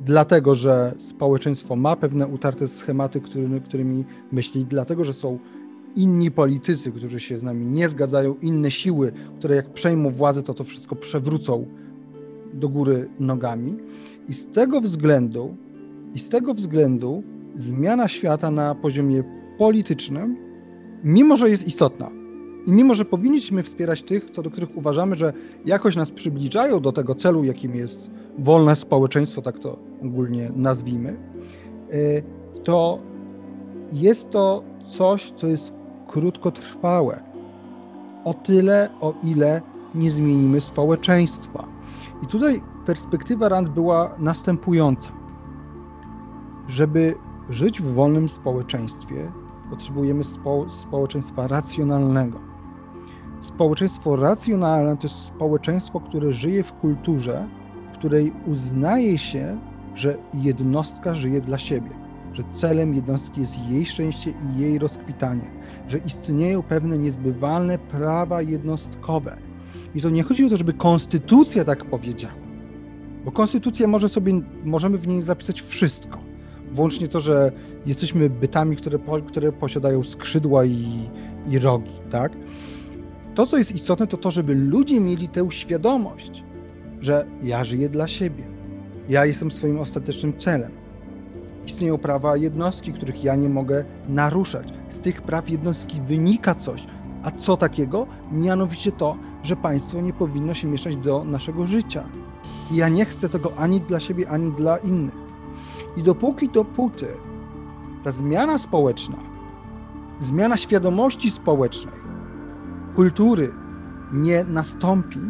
dlatego 0.00 0.54
że 0.54 0.94
społeczeństwo 0.98 1.76
ma 1.76 1.96
pewne 1.96 2.26
utarte 2.26 2.68
schematy, 2.68 3.20
którymi, 3.64 4.04
myśli, 4.32 4.64
dlatego 4.64 5.04
że 5.04 5.12
są 5.12 5.38
inni 5.96 6.30
politycy, 6.30 6.92
którzy 6.92 7.20
się 7.20 7.38
z 7.38 7.42
nami 7.42 7.66
nie 7.66 7.88
zgadzają, 7.88 8.34
inne 8.42 8.70
siły, 8.70 9.12
które 9.38 9.56
jak 9.56 9.72
przejmą 9.72 10.10
władzę, 10.10 10.42
to 10.42 10.54
to 10.54 10.64
wszystko 10.64 10.96
przewrócą 10.96 11.66
do 12.54 12.68
góry 12.68 13.08
nogami. 13.18 13.76
I 14.28 14.34
z 14.34 14.46
tego 14.46 14.80
względu, 14.80 15.56
i 16.14 16.18
z 16.18 16.28
tego 16.28 16.54
względu 16.54 17.22
zmiana 17.56 18.08
świata 18.08 18.50
na 18.50 18.74
poziomie 18.74 19.24
politycznym, 19.58 20.43
mimo 21.04 21.36
że 21.36 21.50
jest 21.50 21.68
istotna, 21.68 22.10
i 22.66 22.72
mimo, 22.72 22.94
że 22.94 23.04
powinniśmy 23.04 23.62
wspierać 23.62 24.02
tych, 24.02 24.30
co 24.30 24.42
do 24.42 24.50
których 24.50 24.76
uważamy, 24.76 25.14
że 25.14 25.32
jakoś 25.64 25.96
nas 25.96 26.10
przybliżają 26.10 26.80
do 26.80 26.92
tego 26.92 27.14
celu, 27.14 27.44
jakim 27.44 27.74
jest 27.74 28.10
wolne 28.38 28.76
społeczeństwo, 28.76 29.42
tak 29.42 29.58
to 29.58 29.78
ogólnie 30.02 30.50
nazwijmy, 30.56 31.16
y, 31.94 32.22
to 32.64 32.98
jest 33.92 34.30
to 34.30 34.62
coś, 34.88 35.32
co 35.36 35.46
jest 35.46 35.72
krótkotrwałe. 36.06 37.22
O 38.24 38.34
tyle, 38.34 38.88
o 39.00 39.14
ile 39.22 39.62
nie 39.94 40.10
zmienimy 40.10 40.60
społeczeństwa. 40.60 41.68
I 42.22 42.26
tutaj 42.26 42.62
perspektywa 42.86 43.48
Rand 43.48 43.68
była 43.68 44.14
następująca. 44.18 45.10
Żeby 46.68 47.14
żyć 47.50 47.82
w 47.82 47.94
wolnym 47.94 48.28
społeczeństwie, 48.28 49.32
potrzebujemy 49.74 50.24
spo 50.24 50.70
społeczeństwa 50.70 51.46
racjonalnego. 51.46 52.40
Społeczeństwo 53.40 54.16
racjonalne 54.16 54.96
to 54.96 55.02
jest 55.02 55.14
społeczeństwo, 55.14 56.00
które 56.00 56.32
żyje 56.32 56.62
w 56.62 56.72
kulturze, 56.72 57.48
której 57.94 58.32
uznaje 58.46 59.18
się, 59.18 59.58
że 59.94 60.16
jednostka 60.34 61.14
żyje 61.14 61.40
dla 61.40 61.58
siebie, 61.58 61.90
że 62.32 62.42
celem 62.52 62.94
jednostki 62.94 63.40
jest 63.40 63.68
jej 63.68 63.86
szczęście 63.86 64.30
i 64.30 64.60
jej 64.60 64.78
rozkwitanie, 64.78 65.50
że 65.88 65.98
istnieją 65.98 66.62
pewne 66.62 66.98
niezbywalne 66.98 67.78
prawa 67.78 68.42
jednostkowe. 68.42 69.36
I 69.94 70.02
to 70.02 70.10
nie 70.10 70.22
chodzi 70.22 70.44
o 70.44 70.50
to, 70.50 70.56
żeby 70.56 70.72
konstytucja 70.72 71.64
tak 71.64 71.84
powiedziała, 71.84 72.34
bo 73.24 73.32
konstytucja 73.32 73.86
może 73.86 74.08
sobie, 74.08 74.40
możemy 74.64 74.98
w 74.98 75.08
niej 75.08 75.22
zapisać 75.22 75.62
wszystko. 75.62 76.33
Włącznie 76.74 77.08
to, 77.08 77.20
że 77.20 77.52
jesteśmy 77.86 78.30
bytami, 78.30 78.76
które, 78.76 78.98
które 79.26 79.52
posiadają 79.52 80.04
skrzydła 80.04 80.64
i, 80.64 81.08
i 81.48 81.58
rogi, 81.58 81.92
tak? 82.10 82.32
To, 83.34 83.46
co 83.46 83.58
jest 83.58 83.74
istotne, 83.74 84.06
to 84.06 84.16
to, 84.16 84.30
żeby 84.30 84.54
ludzie 84.54 85.00
mieli 85.00 85.28
tę 85.28 85.46
świadomość, 85.50 86.44
że 87.00 87.26
ja 87.42 87.64
żyję 87.64 87.88
dla 87.88 88.08
siebie. 88.08 88.44
Ja 89.08 89.24
jestem 89.24 89.50
swoim 89.50 89.80
ostatecznym 89.80 90.36
celem. 90.36 90.70
Istnieją 91.66 91.98
prawa 91.98 92.36
jednostki, 92.36 92.92
których 92.92 93.24
ja 93.24 93.36
nie 93.36 93.48
mogę 93.48 93.84
naruszać. 94.08 94.68
Z 94.88 95.00
tych 95.00 95.22
praw 95.22 95.50
jednostki 95.50 96.00
wynika 96.00 96.54
coś. 96.54 96.86
A 97.22 97.30
co 97.30 97.56
takiego? 97.56 98.06
Mianowicie 98.32 98.92
to, 98.92 99.16
że 99.42 99.56
państwo 99.56 100.00
nie 100.00 100.12
powinno 100.12 100.54
się 100.54 100.68
mieszać 100.68 100.96
do 100.96 101.24
naszego 101.24 101.66
życia. 101.66 102.04
I 102.72 102.76
ja 102.76 102.88
nie 102.88 103.04
chcę 103.04 103.28
tego 103.28 103.56
ani 103.56 103.80
dla 103.80 104.00
siebie, 104.00 104.30
ani 104.30 104.52
dla 104.52 104.76
innych. 104.76 105.23
I 105.96 106.02
dopóki, 106.02 106.48
dopóty 106.48 107.06
ta 108.04 108.12
zmiana 108.12 108.58
społeczna, 108.58 109.16
zmiana 110.20 110.56
świadomości 110.56 111.30
społecznej, 111.30 111.94
kultury 112.96 113.52
nie 114.12 114.44
nastąpi, 114.44 115.20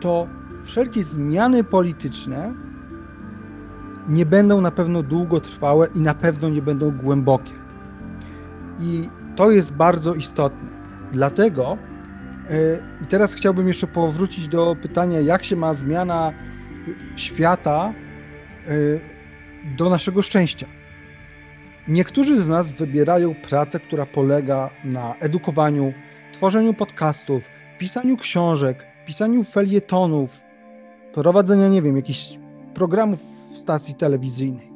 to 0.00 0.26
wszelkie 0.64 1.02
zmiany 1.02 1.64
polityczne 1.64 2.54
nie 4.08 4.26
będą 4.26 4.60
na 4.60 4.70
pewno 4.70 5.02
długotrwałe 5.02 5.88
i 5.94 6.00
na 6.00 6.14
pewno 6.14 6.48
nie 6.48 6.62
będą 6.62 6.90
głębokie. 6.90 7.52
I 8.78 9.08
to 9.36 9.50
jest 9.50 9.74
bardzo 9.74 10.14
istotne. 10.14 10.70
Dlatego, 11.12 11.78
yy, 12.50 12.82
i 13.02 13.06
teraz 13.06 13.34
chciałbym 13.34 13.68
jeszcze 13.68 13.86
powrócić 13.86 14.48
do 14.48 14.76
pytania, 14.82 15.20
jak 15.20 15.44
się 15.44 15.56
ma 15.56 15.74
zmiana 15.74 16.32
świata 17.16 17.92
yy, 18.68 19.00
do 19.76 19.90
naszego 19.90 20.22
szczęścia. 20.22 20.66
Niektórzy 21.88 22.42
z 22.42 22.48
nas 22.48 22.70
wybierają 22.70 23.34
pracę, 23.34 23.80
która 23.80 24.06
polega 24.06 24.70
na 24.84 25.14
edukowaniu, 25.20 25.92
tworzeniu 26.32 26.74
podcastów, 26.74 27.50
pisaniu 27.78 28.16
książek, 28.16 28.86
pisaniu 29.06 29.44
felietonów, 29.44 30.40
prowadzenia, 31.14 31.68
nie 31.68 31.82
wiem, 31.82 31.96
jakichś 31.96 32.38
programów 32.74 33.20
w 33.52 33.58
stacji 33.58 33.94
telewizyjnej. 33.94 34.72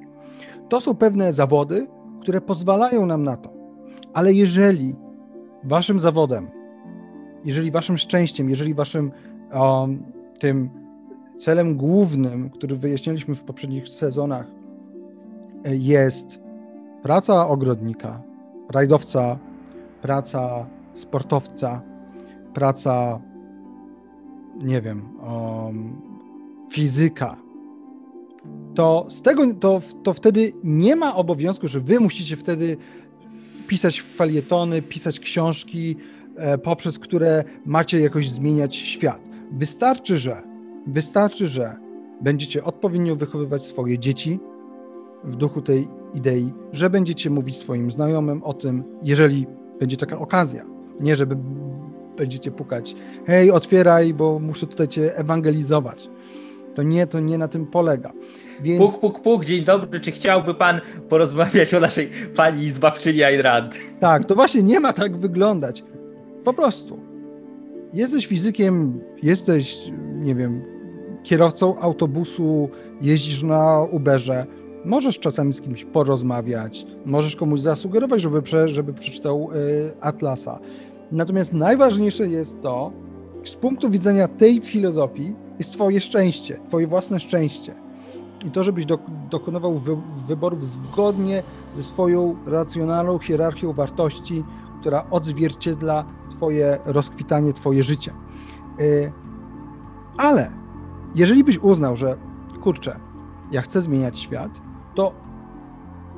To 0.69 0.81
są 0.81 0.95
pewne 0.95 1.33
zawody, 1.33 1.87
które 2.21 2.41
pozwalają 2.41 3.07
nam 3.07 3.23
na 3.23 3.37
to. 3.37 3.53
Ale 4.13 4.33
jeżeli 4.33 4.95
waszym 5.65 6.01
zawodem, 6.01 6.51
jeżeli 7.45 7.71
waszym 7.71 7.99
szczęściem, 7.99 8.51
jeżeli 8.51 8.75
waszym 8.75 9.13
um, 9.53 10.03
tym 10.39 10.71
celem 11.39 11.77
głównym, 11.77 12.51
który 12.51 12.77
wyjaśniliśmy 12.77 13.35
w 13.35 13.43
poprzednich 13.43 13.89
sezonach, 13.89 14.47
jest 15.65 16.41
praca 17.03 17.49
ogrodnika, 17.49 18.23
rajdowca, 18.71 19.39
praca 20.03 20.67
sportowca, 20.95 21.83
praca, 22.55 23.21
nie 24.57 24.81
wiem, 24.81 25.03
um, 25.19 26.01
fizyka, 26.73 27.37
to 28.75 29.07
z 29.09 29.23
tego 29.23 29.55
to, 29.55 29.81
to 30.03 30.15
wtedy 30.15 30.53
nie 30.65 30.97
ma 30.97 31.17
obowiązku, 31.17 31.69
że 31.69 31.81
wy 31.81 32.01
musicie 32.01 32.37
wtedy 32.37 32.77
pisać 33.67 34.01
falietony, 34.01 34.83
pisać 34.83 35.21
książki, 35.21 35.97
e, 36.37 36.59
poprzez 36.59 36.99
które 36.99 37.45
macie 37.67 38.01
jakoś 38.01 38.31
zmieniać 38.31 38.77
świat. 38.77 39.21
Wystarczy, 39.53 40.19
że 40.19 40.43
wystarczy, 40.87 41.47
że 41.47 41.77
będziecie 42.21 42.65
odpowiednio 42.65 43.17
wychowywać 43.17 43.65
swoje 43.65 43.99
dzieci 43.99 44.41
w 45.25 45.37
duchu 45.37 45.63
tej 45.63 45.89
idei, 46.15 46.53
że 46.73 46.91
będziecie 46.91 47.31
mówić 47.31 47.57
swoim 47.57 47.91
znajomym 47.91 48.43
o 48.43 48.55
tym, 48.55 48.85
jeżeli 49.03 49.47
będzie 49.81 49.97
taka 49.97 50.19
okazja. 50.19 50.65
Nie, 51.01 51.17
żeby 51.17 51.37
będziecie 52.17 52.51
pukać, 52.51 52.97
hej, 53.27 53.51
otwieraj, 53.51 54.15
bo 54.15 54.39
muszę 54.39 54.67
tutaj 54.67 54.89
cię 54.89 55.17
ewangelizować. 55.17 56.11
To 56.75 56.83
nie, 56.83 57.07
to 57.07 57.21
nie 57.21 57.39
na 57.39 57.49
tym 57.49 57.67
polega. 57.67 58.13
Więc... 58.63 58.79
Puk, 58.79 59.01
puk, 59.01 59.23
puk, 59.23 59.45
dzień 59.45 59.65
dobry, 59.65 60.01
czy 60.01 60.13
chciałby 60.13 60.55
pan 60.55 60.81
porozmawiać 61.09 61.75
o 61.75 61.81
naszej 61.81 62.11
pani 62.37 62.71
zbawczyni 62.71 63.23
Ayn? 63.23 63.71
Tak, 64.01 64.25
to 64.25 64.35
właśnie 64.35 64.63
nie 64.63 64.81
ma 64.81 64.93
tak 64.93 65.17
wyglądać. 65.17 65.85
Po 66.45 66.55
prostu. 66.55 66.99
Jesteś 67.93 68.27
fizykiem, 68.27 69.01
jesteś, 69.23 69.79
nie 70.15 70.35
wiem, 70.35 70.63
kierowcą 71.23 71.79
autobusu, 71.79 72.71
jeździsz 73.01 73.43
na 73.43 73.83
Uberze, 73.83 74.47
możesz 74.85 75.19
czasami 75.19 75.53
z 75.53 75.61
kimś 75.61 75.85
porozmawiać, 75.85 76.87
możesz 77.07 77.37
komuś 77.37 77.61
zasugerować, 77.61 78.21
żeby, 78.21 78.43
prze, 78.43 78.69
żeby 78.69 78.93
przeczytał 78.93 79.51
y, 79.53 79.93
Atlasa. 80.01 80.59
Natomiast 81.13 81.53
najważniejsze 81.53 82.29
jest 82.29 82.63
to, 82.63 82.93
z 83.45 83.57
punktu 83.57 83.91
widzenia 83.91 84.29
tej 84.29 84.61
filozofii, 84.61 85.35
jest 85.59 85.73
twoje 85.73 86.01
szczęście, 86.01 86.61
twoje 86.69 86.87
własne 86.87 87.21
szczęście. 87.21 87.75
I 88.47 88.51
to, 88.51 88.65
żebyś 88.65 88.87
do, 88.87 88.99
dokonywał 89.31 89.79
wy, 89.79 89.97
wyborów 90.29 90.67
zgodnie 90.67 91.43
ze 91.75 91.85
swoją 91.85 92.37
racjonalną 92.47 93.19
hierarchią 93.19 93.73
wartości, 93.73 94.45
która 94.81 95.07
odzwierciedla 95.11 96.05
twoje 96.31 96.79
rozkwitanie, 96.85 97.53
twoje 97.53 97.83
życie. 97.83 98.13
Y, 98.81 99.13
ale 100.17 100.51
jeżeli 101.15 101.45
byś 101.45 101.59
uznał, 101.59 101.97
że 101.97 102.17
kurczę, 102.63 103.01
ja 103.53 103.63
chcę 103.63 103.83
zmieniać 103.83 104.19
świat, 104.19 104.61
to 104.95 105.13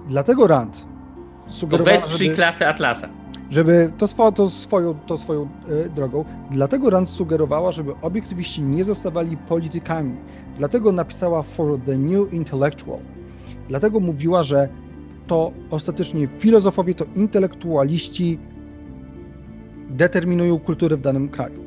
dlatego 0.09 0.47
Rand 0.47 0.87
sugerowała, 1.49 1.97
to 1.97 2.01
wesprzyj 2.01 2.27
żeby, 2.27 2.37
klasę 2.37 2.69
Atlasa. 2.69 3.09
Żeby 3.51 3.93
to, 3.99 4.09
swo, 4.09 4.33
to 4.33 4.51
swoją, 4.51 4.95
to 4.95 5.19
swoją 5.19 5.49
y, 5.87 5.91
drogą. 5.91 6.25
Dlatego 6.51 6.91
Rand 6.91 7.09
sugerowała, 7.11 7.73
żeby 7.73 7.93
obiektywiści 8.03 8.63
nie 8.63 8.85
zostawali 8.85 9.37
politykami. 9.37 10.17
Dlatego 10.57 10.93
napisała 10.93 11.43
For 11.43 11.79
the 11.87 11.99
New 11.99 12.33
Intellectual. 12.33 12.99
Dlatego 13.69 14.01
mówiła, 14.01 14.43
że 14.43 14.69
to 15.27 15.53
ostatecznie 15.71 16.29
filozofowie, 16.39 16.95
to 16.95 17.05
intelektualiści 17.15 18.39
determinują 19.91 20.59
kulturę 20.59 20.97
w 20.97 21.01
danym 21.01 21.29
kraju. 21.29 21.65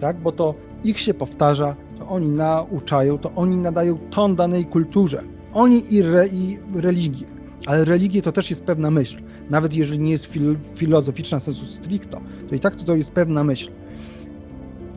Tak? 0.00 0.16
Bo 0.16 0.32
to 0.32 0.54
ich 0.84 1.00
się 1.00 1.14
powtarza, 1.14 1.76
to 1.98 2.08
oni 2.08 2.28
nauczają, 2.28 3.18
to 3.18 3.32
oni 3.36 3.56
nadają 3.56 3.98
ton 4.10 4.36
danej 4.36 4.66
kulturze. 4.66 5.22
Oni 5.54 5.94
i, 5.94 6.02
re, 6.02 6.26
i 6.26 6.58
religię. 6.74 7.26
Ale 7.66 7.84
religia 7.84 8.22
to 8.22 8.32
też 8.32 8.50
jest 8.50 8.64
pewna 8.64 8.90
myśl. 8.90 9.22
Nawet 9.50 9.74
jeżeli 9.74 9.98
nie 9.98 10.10
jest 10.10 10.24
fil, 10.24 10.56
filozoficzna 10.74 11.40
sensu 11.40 11.66
stricto, 11.66 12.20
to 12.48 12.54
i 12.54 12.60
tak 12.60 12.76
to, 12.76 12.84
to 12.84 12.94
jest 12.94 13.12
pewna 13.12 13.44
myśl. 13.44 13.70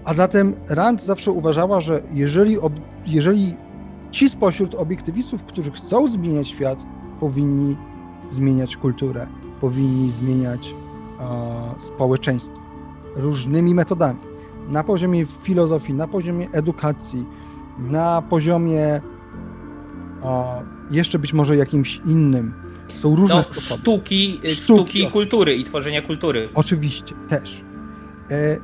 A 0.03 0.13
zatem 0.13 0.55
Rand 0.69 1.03
zawsze 1.03 1.31
uważała, 1.31 1.81
że 1.81 2.01
jeżeli, 2.13 2.59
ob, 2.59 2.73
jeżeli 3.07 3.55
ci 4.11 4.29
spośród 4.29 4.75
obiektywistów, 4.75 5.43
którzy 5.43 5.71
chcą 5.71 6.09
zmieniać 6.09 6.47
świat, 6.47 6.79
powinni 7.19 7.77
zmieniać 8.31 8.77
kulturę, 8.77 9.27
powinni 9.61 10.11
zmieniać 10.11 10.75
e, 11.19 11.81
społeczeństwo 11.81 12.63
różnymi 13.15 13.75
metodami 13.75 14.19
na 14.69 14.83
poziomie 14.83 15.25
filozofii, 15.25 15.93
na 15.93 16.07
poziomie 16.07 16.47
edukacji, 16.51 17.25
na 17.79 18.21
poziomie 18.21 19.01
o, 20.23 20.63
jeszcze 20.91 21.19
być 21.19 21.33
może 21.33 21.57
jakimś 21.57 22.01
innym. 22.05 22.53
Są 22.95 23.15
różne 23.15 23.35
no, 23.35 23.43
sposoby. 23.43 23.81
Sztuki, 23.81 24.39
sztuki, 24.43 24.53
sztuki 24.55 25.07
kultury 25.11 25.55
i 25.55 25.63
tworzenia 25.63 26.01
kultury. 26.01 26.49
Oczywiście, 26.53 27.15
też. 27.27 27.63
E, 28.31 28.57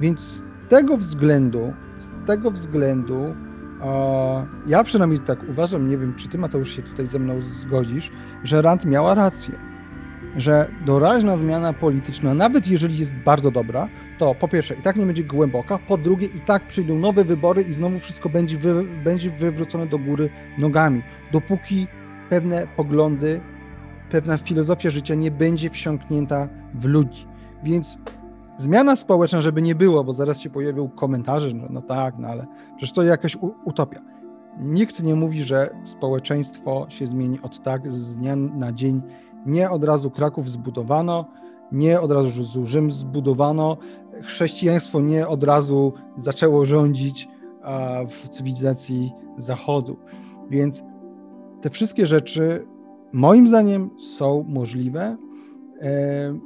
więc 0.00 0.20
z 0.20 0.42
tego 0.68 0.96
względu, 0.96 1.72
z 1.96 2.10
tego 2.26 2.50
względu 2.50 3.34
e, 3.82 4.46
ja 4.66 4.84
przynajmniej 4.84 5.20
tak 5.20 5.38
uważam, 5.48 5.88
nie 5.88 5.98
wiem, 5.98 6.14
czy 6.14 6.28
ty 6.28 6.38
Mateusz 6.38 6.76
się 6.76 6.82
tutaj 6.82 7.06
ze 7.06 7.18
mną 7.18 7.42
zgodzisz, 7.42 8.10
że 8.44 8.62
Rand 8.62 8.84
miała 8.84 9.14
rację 9.14 9.72
że 10.36 10.68
doraźna 10.86 11.36
zmiana 11.36 11.72
polityczna, 11.72 12.34
nawet 12.34 12.68
jeżeli 12.68 12.98
jest 12.98 13.14
bardzo 13.14 13.50
dobra, 13.50 13.88
to 14.22 14.34
po 14.34 14.48
pierwsze 14.48 14.74
i 14.74 14.82
tak 14.82 14.96
nie 14.96 15.06
będzie 15.06 15.24
głęboka, 15.24 15.78
po 15.78 15.96
drugie 15.98 16.26
i 16.26 16.40
tak 16.40 16.66
przyjdą 16.66 16.98
nowe 16.98 17.24
wybory 17.24 17.62
i 17.62 17.72
znowu 17.72 17.98
wszystko 17.98 18.28
będzie, 18.28 18.58
wy, 18.58 18.84
będzie 19.04 19.30
wywrócone 19.30 19.86
do 19.86 19.98
góry 19.98 20.30
nogami, 20.58 21.02
dopóki 21.32 21.86
pewne 22.30 22.66
poglądy, 22.76 23.40
pewna 24.10 24.38
filozofia 24.38 24.90
życia 24.90 25.14
nie 25.14 25.30
będzie 25.30 25.70
wsiąknięta 25.70 26.48
w 26.74 26.84
ludzi. 26.84 27.26
Więc 27.64 27.98
zmiana 28.56 28.96
społeczna, 28.96 29.40
żeby 29.40 29.62
nie 29.62 29.74
było, 29.74 30.04
bo 30.04 30.12
zaraz 30.12 30.40
się 30.40 30.50
pojawią 30.50 30.88
komentarze, 30.88 31.54
no, 31.54 31.66
no 31.70 31.82
tak, 31.82 32.14
no 32.18 32.28
ale 32.28 32.46
przecież 32.76 32.92
to 32.92 33.02
jakaś 33.02 33.36
utopia. 33.64 34.00
Nikt 34.58 35.02
nie 35.02 35.14
mówi, 35.14 35.42
że 35.42 35.70
społeczeństwo 35.84 36.86
się 36.88 37.06
zmieni 37.06 37.40
od 37.40 37.62
tak 37.62 37.88
z 37.88 38.16
dnia 38.16 38.36
na 38.36 38.72
dzień 38.72 39.02
nie 39.46 39.70
od 39.70 39.84
razu 39.84 40.10
Kraków 40.10 40.50
zbudowano, 40.50 41.26
nie 41.72 42.00
od 42.00 42.10
razu 42.10 42.64
Rzym 42.66 42.90
zbudowano, 42.90 43.76
chrześcijaństwo 44.24 45.00
nie 45.00 45.28
od 45.28 45.44
razu 45.44 45.92
zaczęło 46.16 46.66
rządzić 46.66 47.28
w 48.08 48.28
cywilizacji 48.28 49.12
Zachodu. 49.36 49.96
Więc 50.50 50.84
te 51.60 51.70
wszystkie 51.70 52.06
rzeczy 52.06 52.66
moim 53.12 53.48
zdaniem 53.48 53.90
są 53.98 54.44
możliwe. 54.48 55.16
E, 55.80 56.38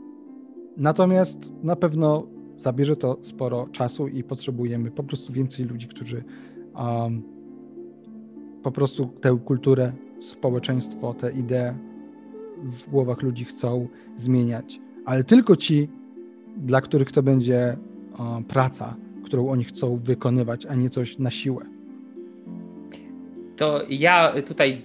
natomiast 0.76 1.52
na 1.62 1.76
pewno 1.76 2.26
zabierze 2.58 2.96
to 2.96 3.18
sporo 3.22 3.68
czasu 3.72 4.08
i 4.08 4.24
potrzebujemy 4.24 4.90
po 4.90 5.02
prostu 5.02 5.32
więcej 5.32 5.64
ludzi, 5.64 5.88
którzy 5.88 6.24
po 8.62 8.72
prostu 8.72 9.06
tę 9.06 9.38
kulturę, 9.44 9.92
społeczeństwo, 10.20 11.14
te 11.14 11.32
idee 11.32 11.74
w 12.62 12.90
głowach 12.90 13.22
ludzi 13.22 13.44
chcą 13.44 13.88
zmieniać, 14.16 14.80
ale 15.04 15.24
tylko 15.24 15.56
ci, 15.56 15.88
dla 16.56 16.80
których 16.80 17.12
to 17.12 17.22
będzie 17.22 17.76
o, 18.18 18.42
praca, 18.48 18.94
którą 19.24 19.48
oni 19.48 19.64
chcą 19.64 19.96
wykonywać, 19.96 20.66
a 20.66 20.74
nie 20.74 20.90
coś 20.90 21.18
na 21.18 21.30
siłę. 21.30 21.64
To 23.56 23.82
ja 23.88 24.32
tutaj 24.46 24.82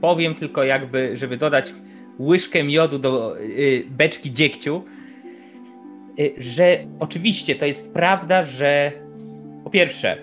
powiem 0.00 0.34
tylko 0.34 0.64
jakby, 0.64 1.16
żeby 1.16 1.36
dodać 1.36 1.74
łyżkę 2.18 2.64
miodu 2.64 2.98
do 2.98 3.40
y, 3.40 3.84
beczki 3.90 4.32
dziegciu, 4.32 4.82
y, 6.18 6.34
że 6.38 6.78
oczywiście 7.00 7.54
to 7.54 7.66
jest 7.66 7.92
prawda, 7.92 8.42
że 8.42 8.92
po 9.64 9.70
pierwsze, 9.70 10.18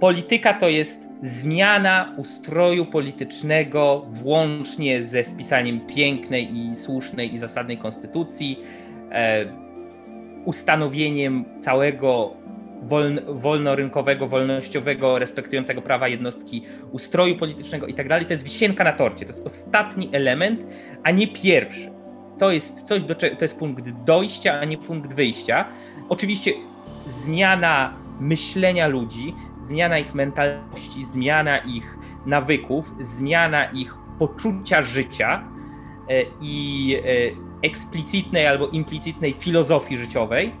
polityka 0.00 0.54
to 0.54 0.68
jest 0.68 1.06
zmiana 1.22 2.14
ustroju 2.16 2.86
politycznego 2.86 4.06
włącznie 4.10 5.02
ze 5.02 5.24
spisaniem 5.24 5.80
pięknej 5.80 6.56
i 6.56 6.74
słusznej 6.74 7.34
i 7.34 7.38
zasadnej 7.38 7.78
konstytucji, 7.78 8.60
e, 9.12 9.65
ustanowieniem 10.46 11.44
całego 11.60 12.30
woln, 12.82 13.20
wolnorynkowego, 13.28 14.28
wolnościowego, 14.28 15.18
respektującego 15.18 15.82
prawa 15.82 16.08
jednostki 16.08 16.62
ustroju 16.90 17.36
politycznego 17.36 17.86
i 17.86 17.94
tak 17.94 18.08
dalej. 18.08 18.26
To 18.26 18.32
jest 18.32 18.44
wisienka 18.44 18.84
na 18.84 18.92
torcie, 18.92 19.26
to 19.26 19.32
jest 19.32 19.46
ostatni 19.46 20.08
element, 20.12 20.60
a 21.02 21.10
nie 21.10 21.28
pierwszy. 21.28 21.90
To 22.38 22.50
jest 22.50 22.82
coś, 22.82 23.04
do, 23.04 23.14
to 23.14 23.26
jest 23.42 23.58
punkt 23.58 23.90
dojścia, 23.90 24.60
a 24.60 24.64
nie 24.64 24.78
punkt 24.78 25.14
wyjścia. 25.14 25.64
Oczywiście 26.08 26.52
zmiana 27.06 27.94
myślenia 28.20 28.86
ludzi, 28.86 29.34
zmiana 29.60 29.98
ich 29.98 30.14
mentalności, 30.14 31.04
zmiana 31.04 31.58
ich 31.58 31.96
nawyków, 32.26 32.92
zmiana 33.00 33.64
ich 33.64 33.94
poczucia 34.18 34.82
życia 34.82 35.44
e, 36.08 36.22
i 36.40 36.96
e, 36.96 37.45
eksplicitnej 37.62 38.46
albo 38.46 38.68
implicitnej 38.68 39.32
filozofii 39.32 39.96
życiowej, 39.96 40.52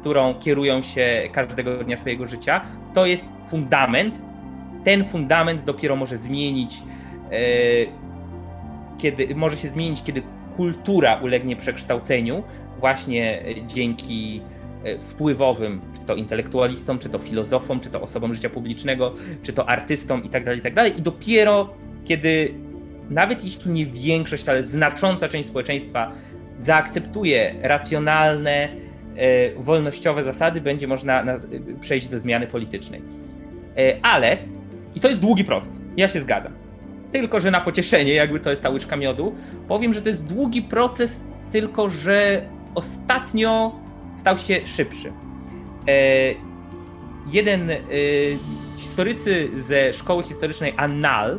którą 0.00 0.34
kierują 0.34 0.82
się 0.82 1.28
każdego 1.32 1.84
dnia 1.84 1.96
swojego 1.96 2.28
życia, 2.28 2.60
to 2.94 3.06
jest 3.06 3.28
fundament. 3.50 4.14
Ten 4.84 5.04
fundament 5.04 5.64
dopiero 5.64 5.96
może 5.96 6.16
zmienić, 6.16 6.82
e, 7.32 7.38
kiedy 8.98 9.34
może 9.34 9.56
się 9.56 9.68
zmienić, 9.68 10.02
kiedy 10.02 10.22
kultura 10.56 11.14
ulegnie 11.14 11.56
przekształceniu, 11.56 12.42
właśnie 12.80 13.42
dzięki 13.66 14.40
wpływowym 15.08 15.80
czy 15.94 16.06
to 16.06 16.14
intelektualistom, 16.14 16.98
czy 16.98 17.08
to 17.08 17.18
filozofom, 17.18 17.80
czy 17.80 17.90
to 17.90 18.00
osobom 18.02 18.34
życia 18.34 18.50
publicznego, 18.50 19.14
czy 19.42 19.52
to 19.52 19.68
artystom 19.68 20.24
i 20.24 20.28
tak 20.28 20.44
dalej, 20.44 20.60
i 20.60 20.62
tak. 20.62 20.98
I 20.98 21.02
dopiero 21.02 21.74
kiedy 22.04 22.54
nawet 23.10 23.44
jeśli 23.44 23.70
nie 23.70 23.86
większość, 23.86 24.48
ale 24.48 24.62
znacząca 24.62 25.28
część 25.28 25.48
społeczeństwa 25.48 26.12
zaakceptuje 26.62 27.54
racjonalne, 27.62 28.68
e, 29.16 29.54
wolnościowe 29.56 30.22
zasady, 30.22 30.60
będzie 30.60 30.86
można 30.86 31.24
na, 31.24 31.36
przejść 31.80 32.08
do 32.08 32.18
zmiany 32.18 32.46
politycznej. 32.46 33.02
E, 33.76 33.96
ale, 34.02 34.36
i 34.94 35.00
to 35.00 35.08
jest 35.08 35.20
długi 35.20 35.44
proces, 35.44 35.80
ja 35.96 36.08
się 36.08 36.20
zgadzam. 36.20 36.52
Tylko, 37.12 37.40
że 37.40 37.50
na 37.50 37.60
pocieszenie, 37.60 38.12
jakby 38.14 38.40
to 38.40 38.50
jest 38.50 38.62
ta 38.62 38.70
łyczka 38.70 38.96
miodu, 38.96 39.34
powiem, 39.68 39.94
że 39.94 40.02
to 40.02 40.08
jest 40.08 40.26
długi 40.26 40.62
proces, 40.62 41.32
tylko 41.52 41.90
że 41.90 42.42
ostatnio 42.74 43.72
stał 44.16 44.38
się 44.38 44.66
szybszy. 44.66 45.12
E, 45.88 45.92
jeden 47.32 47.70
historycy 48.76 49.50
ze 49.56 49.92
szkoły 49.92 50.22
historycznej 50.22 50.74
Annal, 50.76 51.38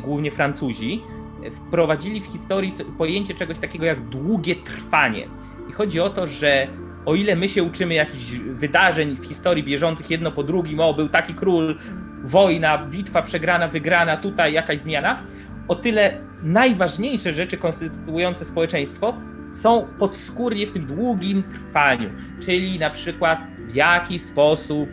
głównie 0.00 0.30
Francuzi, 0.30 1.02
wprowadzili 1.50 2.20
w 2.20 2.24
historii 2.24 2.72
pojęcie 2.98 3.34
czegoś 3.34 3.58
takiego 3.58 3.84
jak 3.84 4.08
długie 4.08 4.56
trwanie. 4.56 5.28
I 5.70 5.72
chodzi 5.72 6.00
o 6.00 6.10
to, 6.10 6.26
że 6.26 6.68
o 7.06 7.14
ile 7.14 7.36
my 7.36 7.48
się 7.48 7.62
uczymy 7.62 7.94
jakichś 7.94 8.30
wydarzeń 8.34 9.16
w 9.16 9.24
historii 9.24 9.64
bieżących 9.64 10.10
jedno 10.10 10.32
po 10.32 10.42
drugim, 10.42 10.80
o 10.80 10.94
był 10.94 11.08
taki 11.08 11.34
król, 11.34 11.78
wojna, 12.24 12.78
bitwa 12.78 13.22
przegrana, 13.22 13.68
wygrana, 13.68 14.16
tutaj 14.16 14.52
jakaś 14.52 14.80
zmiana, 14.80 15.22
o 15.68 15.74
tyle 15.74 16.18
najważniejsze 16.42 17.32
rzeczy 17.32 17.56
konstytuujące 17.56 18.44
społeczeństwo 18.44 19.14
są 19.50 19.86
podskórnie 19.98 20.66
w 20.66 20.72
tym 20.72 20.86
długim 20.86 21.42
trwaniu, 21.42 22.10
czyli 22.40 22.78
na 22.78 22.90
przykład 22.90 23.38
w 23.68 23.74
jaki 23.74 24.18
sposób 24.18 24.88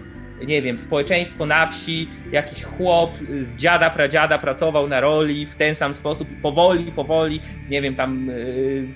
nie 0.48 0.62
wiem, 0.62 0.78
społeczeństwo 0.78 1.46
na 1.46 1.68
wsi, 1.68 2.10
jakiś 2.32 2.64
chłop 2.64 3.12
z 3.42 3.56
dziada, 3.56 3.90
pradziada 3.90 4.38
pracował 4.38 4.88
na 4.88 5.02
roli 5.02 5.46
w 5.46 5.56
ten 5.56 5.76
sam 5.76 5.94
sposób 5.94 6.28
powoli, 6.42 6.92
powoli, 6.92 7.40
nie 7.70 7.82
wiem, 7.82 7.96
tam 7.96 8.28
yy, 8.28 8.88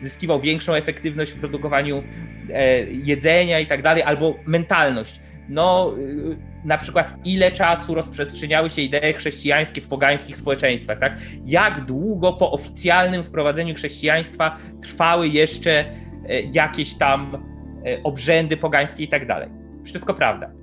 zyskiwał 0.00 0.40
większą 0.40 0.74
efektywność 0.74 1.32
w 1.32 1.40
produkowaniu 1.40 2.02
e, 2.50 2.84
jedzenia 2.84 3.60
i 3.60 3.66
tak 3.66 3.82
dalej, 3.82 4.02
albo 4.02 4.34
mentalność. 4.46 5.20
No, 5.48 5.94
yy, 5.98 6.36
na 6.64 6.78
przykład 6.78 7.14
ile 7.24 7.52
czasu 7.52 7.94
rozprzestrzeniały 7.94 8.70
się 8.70 8.82
idee 8.82 9.12
chrześcijańskie 9.16 9.80
w 9.80 9.88
pogańskich 9.88 10.36
społeczeństwach, 10.36 10.98
tak? 10.98 11.18
Jak 11.46 11.84
długo 11.84 12.32
po 12.32 12.50
oficjalnym 12.50 13.24
wprowadzeniu 13.24 13.74
chrześcijaństwa 13.74 14.58
trwały 14.82 15.28
jeszcze 15.28 15.84
e, 16.28 16.40
jakieś 16.42 16.94
tam 16.94 17.44
e, 17.86 18.02
obrzędy 18.02 18.56
pogańskie 18.56 19.04
i 19.04 19.08
tak 19.08 19.26
dalej. 19.26 19.48
Wszystko 19.84 20.14
prawda. 20.14 20.61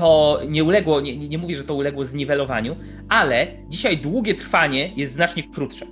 To 0.00 0.40
nie 0.48 0.64
uległo, 0.64 1.00
nie, 1.00 1.28
nie 1.28 1.38
mówię, 1.38 1.56
że 1.56 1.64
to 1.64 1.74
uległo 1.74 2.04
zniwelowaniu, 2.04 2.76
ale 3.08 3.46
dzisiaj 3.68 3.98
długie 3.98 4.34
trwanie 4.34 4.92
jest 4.96 5.12
znacznie 5.12 5.42
krótsze, 5.42 5.86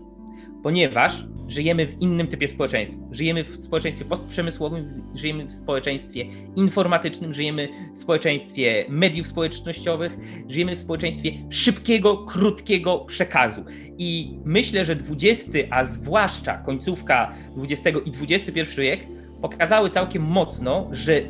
ponieważ 0.62 1.24
żyjemy 1.48 1.86
w 1.86 2.02
innym 2.02 2.26
typie 2.26 2.48
społeczeństwa. 2.48 3.02
Żyjemy 3.10 3.44
w 3.44 3.62
społeczeństwie 3.62 4.04
postprzemysłowym, 4.04 5.02
żyjemy 5.14 5.44
w 5.44 5.54
społeczeństwie 5.54 6.26
informatycznym, 6.56 7.32
żyjemy 7.32 7.68
w 7.94 7.98
społeczeństwie 7.98 8.84
mediów 8.88 9.26
społecznościowych, 9.26 10.16
żyjemy 10.48 10.76
w 10.76 10.80
społeczeństwie 10.80 11.30
szybkiego, 11.50 12.16
krótkiego 12.16 12.98
przekazu. 12.98 13.64
I 13.98 14.38
myślę, 14.44 14.84
że 14.84 14.92
XX, 14.92 15.50
a 15.70 15.84
zwłaszcza 15.84 16.58
końcówka 16.58 17.34
XX 17.56 17.98
i 18.06 18.34
XXI 18.34 18.80
wiek 18.82 19.00
pokazały 19.42 19.90
całkiem 19.90 20.22
mocno, 20.22 20.88
że 20.92 21.22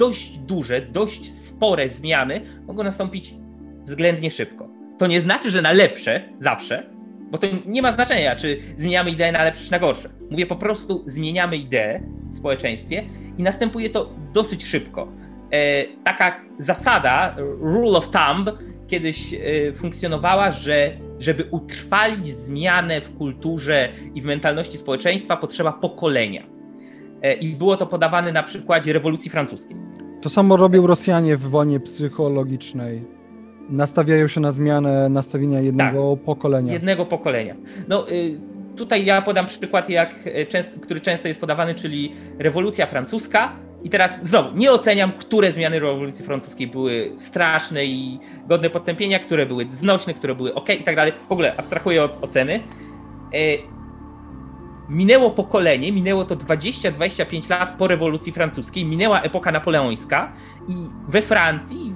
dość 0.00 0.38
duże, 0.38 0.80
dość 0.80 1.34
spore 1.34 1.88
zmiany 1.88 2.40
mogą 2.66 2.82
nastąpić 2.82 3.34
względnie 3.84 4.30
szybko. 4.30 4.68
To 4.98 5.06
nie 5.06 5.20
znaczy, 5.20 5.50
że 5.50 5.62
na 5.62 5.72
lepsze 5.72 6.22
zawsze, 6.40 6.86
bo 7.30 7.38
to 7.38 7.46
nie 7.66 7.82
ma 7.82 7.92
znaczenia, 7.92 8.36
czy 8.36 8.60
zmieniamy 8.76 9.10
ideę 9.10 9.32
na 9.32 9.44
lepsze 9.44 9.64
czy 9.64 9.70
na 9.70 9.78
gorsze. 9.78 10.08
Mówię 10.30 10.46
po 10.46 10.56
prostu, 10.56 11.02
zmieniamy 11.06 11.56
ideę 11.56 12.00
w 12.30 12.34
społeczeństwie 12.34 13.04
i 13.38 13.42
następuje 13.42 13.90
to 13.90 14.10
dosyć 14.32 14.64
szybko. 14.64 15.08
E, 15.50 15.84
taka 16.04 16.40
zasada, 16.58 17.36
rule 17.60 17.98
of 17.98 18.10
thumb, 18.10 18.50
kiedyś 18.86 19.34
e, 19.34 19.38
funkcjonowała, 19.72 20.52
że 20.52 20.96
żeby 21.18 21.44
utrwalić 21.50 22.28
zmianę 22.28 23.00
w 23.00 23.16
kulturze 23.18 23.88
i 24.14 24.22
w 24.22 24.24
mentalności 24.24 24.78
społeczeństwa, 24.78 25.36
potrzeba 25.36 25.72
pokolenia. 25.72 26.42
E, 27.22 27.32
I 27.32 27.54
było 27.54 27.76
to 27.76 27.86
podawane 27.86 28.32
na 28.32 28.42
przykładzie 28.42 28.92
rewolucji 28.92 29.30
francuskiej. 29.30 29.89
To 30.20 30.30
samo 30.30 30.56
robią 30.56 30.86
Rosjanie 30.86 31.36
w 31.36 31.50
wojnie 31.50 31.80
psychologicznej 31.80 33.04
nastawiają 33.68 34.28
się 34.28 34.40
na 34.40 34.52
zmianę 34.52 35.08
nastawienia 35.08 35.60
jednego 35.60 36.16
tak, 36.16 36.24
pokolenia. 36.24 36.72
Jednego 36.72 37.06
pokolenia. 37.06 37.54
No, 37.88 38.10
y, 38.10 38.40
tutaj 38.76 39.04
ja 39.04 39.22
podam 39.22 39.46
przykład, 39.46 39.90
jak 39.90 40.26
y, 40.26 40.80
który 40.80 41.00
często 41.00 41.28
jest 41.28 41.40
podawany, 41.40 41.74
czyli 41.74 42.12
rewolucja 42.38 42.86
francuska. 42.86 43.52
I 43.82 43.90
teraz 43.90 44.18
znowu, 44.22 44.56
nie 44.56 44.72
oceniam, 44.72 45.12
które 45.12 45.52
zmiany 45.52 45.80
rewolucji 45.80 46.24
francuskiej 46.24 46.66
były 46.66 47.12
straszne 47.16 47.84
i 47.84 48.18
godne 48.48 48.70
potępienia, 48.70 49.18
które 49.18 49.46
były 49.46 49.66
znośne, 49.68 50.14
które 50.14 50.34
były 50.34 50.54
ok 50.54 50.68
i 50.80 50.84
tak 50.84 50.96
dalej. 50.96 51.12
W 51.28 51.32
ogóle 51.32 51.56
abstrahuję 51.56 52.04
od 52.04 52.24
oceny. 52.24 52.60
Minęło 54.90 55.30
pokolenie, 55.30 55.92
minęło 55.92 56.24
to 56.24 56.36
20-25 56.36 57.50
lat 57.50 57.76
po 57.78 57.88
rewolucji 57.88 58.32
francuskiej, 58.32 58.84
minęła 58.84 59.20
epoka 59.20 59.52
napoleońska 59.52 60.32
i 60.68 60.74
we 61.08 61.22
Francji, 61.22 61.94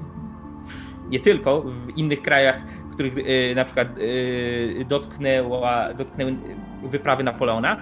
nie 1.08 1.20
tylko, 1.20 1.62
w 1.62 1.96
innych 1.96 2.22
krajach, 2.22 2.60
których 2.92 3.18
y, 3.18 3.52
na 3.56 3.64
przykład 3.64 3.88
y, 3.98 4.84
dotknęła, 4.88 5.94
dotknęły 5.94 6.36
wyprawy 6.82 7.24
Napoleona, 7.24 7.76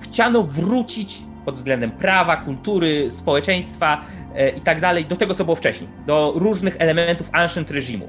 chciano 0.00 0.42
wrócić 0.42 1.18
pod 1.44 1.54
względem 1.54 1.90
prawa, 1.90 2.36
kultury, 2.36 3.10
społeczeństwa 3.10 4.04
y, 4.40 4.58
i 4.58 4.60
tak 4.60 4.80
dalej 4.80 5.04
do 5.04 5.16
tego, 5.16 5.34
co 5.34 5.44
było 5.44 5.56
wcześniej, 5.56 5.90
do 6.06 6.32
różnych 6.36 6.76
elementów 6.78 7.28
ancient 7.32 7.70
reżimu. 7.70 8.08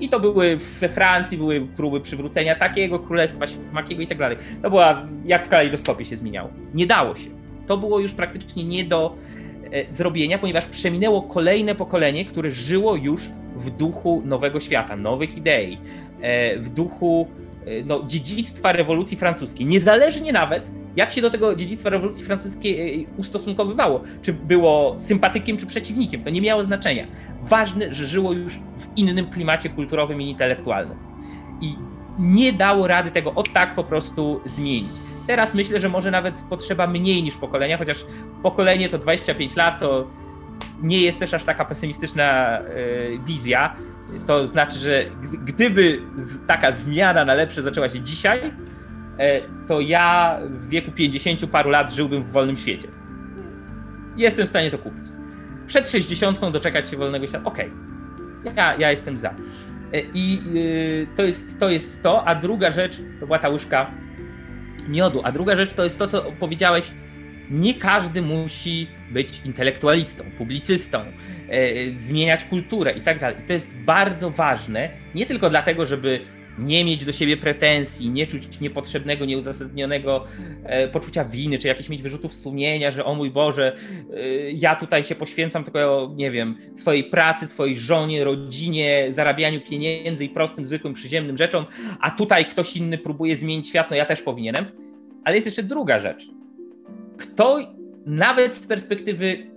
I 0.00 0.08
to 0.08 0.20
były 0.20 0.56
we 0.80 0.88
Francji, 0.88 1.38
były 1.38 1.60
próby 1.60 2.00
przywrócenia 2.00 2.54
takiego 2.54 2.98
królestwa 2.98 3.44
makiego 3.72 4.02
i 4.02 4.06
tak 4.06 4.18
dalej. 4.18 4.36
To 4.62 4.70
była, 4.70 5.06
jak 5.26 5.46
w 5.46 5.48
kalejdoskopie 5.48 6.04
się 6.04 6.16
zmieniało. 6.16 6.50
Nie 6.74 6.86
dało 6.86 7.16
się. 7.16 7.30
To 7.66 7.76
było 7.76 8.00
już 8.00 8.12
praktycznie 8.12 8.64
nie 8.64 8.84
do 8.84 9.14
zrobienia, 9.90 10.38
ponieważ 10.38 10.66
przeminęło 10.66 11.22
kolejne 11.22 11.74
pokolenie, 11.74 12.24
które 12.24 12.50
żyło 12.50 12.96
już 12.96 13.22
w 13.56 13.70
duchu 13.70 14.22
nowego 14.24 14.60
świata, 14.60 14.96
nowych 14.96 15.36
idei, 15.36 15.78
e, 16.20 16.58
w 16.58 16.68
duchu 16.68 17.28
e, 17.66 17.82
no, 17.84 18.04
dziedzictwa 18.06 18.72
rewolucji 18.72 19.16
francuskiej. 19.16 19.66
Niezależnie 19.66 20.32
nawet, 20.32 20.70
jak 20.98 21.12
się 21.12 21.22
do 21.22 21.30
tego 21.30 21.54
dziedzictwa 21.54 21.90
rewolucji 21.90 22.24
francuskiej 22.24 23.02
e, 23.02 23.06
ustosunkowywało, 23.16 24.02
czy 24.22 24.32
było 24.32 24.96
sympatykiem, 24.98 25.56
czy 25.56 25.66
przeciwnikiem, 25.66 26.24
to 26.24 26.30
nie 26.30 26.40
miało 26.40 26.64
znaczenia. 26.64 27.06
Ważne, 27.42 27.94
że 27.94 28.06
żyło 28.06 28.32
już 28.32 28.54
w 28.54 28.86
innym 28.96 29.30
klimacie 29.30 29.68
kulturowym 29.68 30.22
i 30.22 30.30
intelektualnym. 30.30 30.98
I 31.60 31.76
nie 32.18 32.52
dało 32.52 32.86
rady 32.86 33.10
tego 33.10 33.34
od 33.34 33.52
tak 33.52 33.74
po 33.74 33.84
prostu 33.84 34.40
zmienić. 34.44 34.92
Teraz 35.26 35.54
myślę, 35.54 35.80
że 35.80 35.88
może 35.88 36.10
nawet 36.10 36.34
potrzeba 36.34 36.86
mniej 36.86 37.22
niż 37.22 37.36
pokolenia, 37.36 37.78
chociaż 37.78 38.04
pokolenie 38.42 38.88
to 38.88 38.98
25 38.98 39.56
lat, 39.56 39.80
to 39.80 40.06
nie 40.82 41.00
jest 41.00 41.18
też 41.18 41.34
aż 41.34 41.44
taka 41.44 41.64
pesymistyczna 41.64 42.58
e, 42.58 42.64
wizja. 43.26 43.76
To 44.26 44.46
znaczy, 44.46 44.78
że 44.78 45.04
gdyby 45.44 46.02
taka 46.46 46.72
zmiana 46.72 47.24
na 47.24 47.34
lepsze 47.34 47.62
zaczęła 47.62 47.88
się 47.88 48.00
dzisiaj, 48.00 48.38
e, 48.38 48.52
to 49.68 49.80
ja 49.80 50.38
w 50.44 50.68
wieku 50.68 50.92
50 50.92 51.46
paru 51.46 51.70
lat 51.70 51.92
żyłbym 51.92 52.22
w 52.22 52.30
wolnym 52.30 52.56
świecie. 52.56 52.88
Jestem 54.16 54.46
w 54.46 54.50
stanie 54.50 54.70
to 54.70 54.78
kupić. 54.78 55.08
Przed 55.66 55.90
60 55.90 56.40
doczekać 56.52 56.90
się 56.90 56.96
wolnego 56.96 57.26
świata. 57.26 57.44
Okej, 57.44 57.70
okay. 58.40 58.54
ja, 58.56 58.76
ja 58.76 58.90
jestem 58.90 59.16
za. 59.16 59.30
E, 59.92 60.00
I 60.14 60.42
to 61.16 61.22
jest, 61.22 61.58
to 61.58 61.70
jest 61.70 62.02
to, 62.02 62.28
a 62.28 62.34
druga 62.34 62.72
rzecz 62.72 62.96
to 63.20 63.26
była 63.26 63.38
ta 63.38 63.48
łyżka 63.48 63.90
miodu, 64.88 65.20
a 65.24 65.32
druga 65.32 65.56
rzecz 65.56 65.72
to 65.72 65.84
jest 65.84 65.98
to, 65.98 66.06
co 66.06 66.32
powiedziałeś 66.38 66.92
nie 67.50 67.74
każdy 67.74 68.22
musi 68.22 68.88
być 69.10 69.40
intelektualistą, 69.44 70.24
publicystą, 70.38 70.98
e, 71.48 71.96
zmieniać 71.96 72.44
kulturę 72.44 72.92
i 72.92 73.00
tak 73.00 73.18
dalej. 73.18 73.36
To 73.46 73.52
jest 73.52 73.76
bardzo 73.76 74.30
ważne, 74.30 74.90
nie 75.14 75.26
tylko 75.26 75.50
dlatego, 75.50 75.86
żeby 75.86 76.20
nie 76.58 76.84
mieć 76.84 77.04
do 77.04 77.12
siebie 77.12 77.36
pretensji, 77.36 78.10
nie 78.10 78.26
czuć 78.26 78.60
niepotrzebnego, 78.60 79.24
nieuzasadnionego 79.24 80.24
e, 80.64 80.88
poczucia 80.88 81.24
winy, 81.24 81.58
czy 81.58 81.68
jakichś 81.68 81.88
mieć 81.88 82.02
wyrzutów 82.02 82.34
sumienia, 82.34 82.90
że 82.90 83.04
o 83.04 83.14
mój 83.14 83.30
Boże, 83.30 83.76
e, 84.14 84.50
ja 84.50 84.76
tutaj 84.76 85.04
się 85.04 85.14
poświęcam 85.14 85.64
tylko, 85.64 86.12
nie 86.16 86.30
wiem, 86.30 86.56
swojej 86.76 87.04
pracy, 87.04 87.46
swojej 87.46 87.76
żonie, 87.76 88.24
rodzinie, 88.24 89.06
zarabianiu 89.10 89.60
pieniędzy 89.60 90.24
i 90.24 90.28
prostym, 90.28 90.64
zwykłym, 90.64 90.94
przyziemnym 90.94 91.38
rzeczom, 91.38 91.64
a 92.00 92.10
tutaj 92.10 92.46
ktoś 92.46 92.76
inny 92.76 92.98
próbuje 92.98 93.36
zmienić 93.36 93.68
świat, 93.68 93.90
no 93.90 93.96
ja 93.96 94.04
też 94.04 94.22
powinienem. 94.22 94.64
Ale 95.24 95.36
jest 95.36 95.46
jeszcze 95.46 95.62
druga 95.62 96.00
rzecz 96.00 96.38
kto 97.18 97.58
nawet 98.06 98.56
z 98.56 98.66
perspektywy 98.66 99.50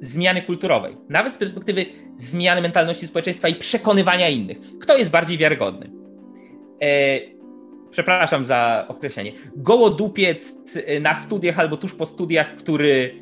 zmiany 0.00 0.42
kulturowej, 0.42 0.96
nawet 1.08 1.32
z 1.32 1.36
perspektywy 1.36 1.86
zmiany 2.16 2.60
mentalności 2.60 3.06
społeczeństwa 3.06 3.48
i 3.48 3.54
przekonywania 3.54 4.28
innych, 4.28 4.58
kto 4.80 4.96
jest 4.98 5.10
bardziej 5.10 5.38
wiarygodny? 5.38 6.01
E, 6.82 7.20
przepraszam 7.90 8.44
za 8.44 8.84
określenie. 8.88 9.32
Gołodupiec 9.56 10.54
na 11.00 11.14
studiach 11.14 11.58
albo 11.58 11.76
tuż 11.76 11.94
po 11.94 12.06
studiach, 12.06 12.56
który 12.56 13.14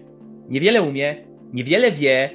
niewiele 0.49 0.83
umie, 0.83 1.16
niewiele 1.53 1.92
wie, 1.92 2.31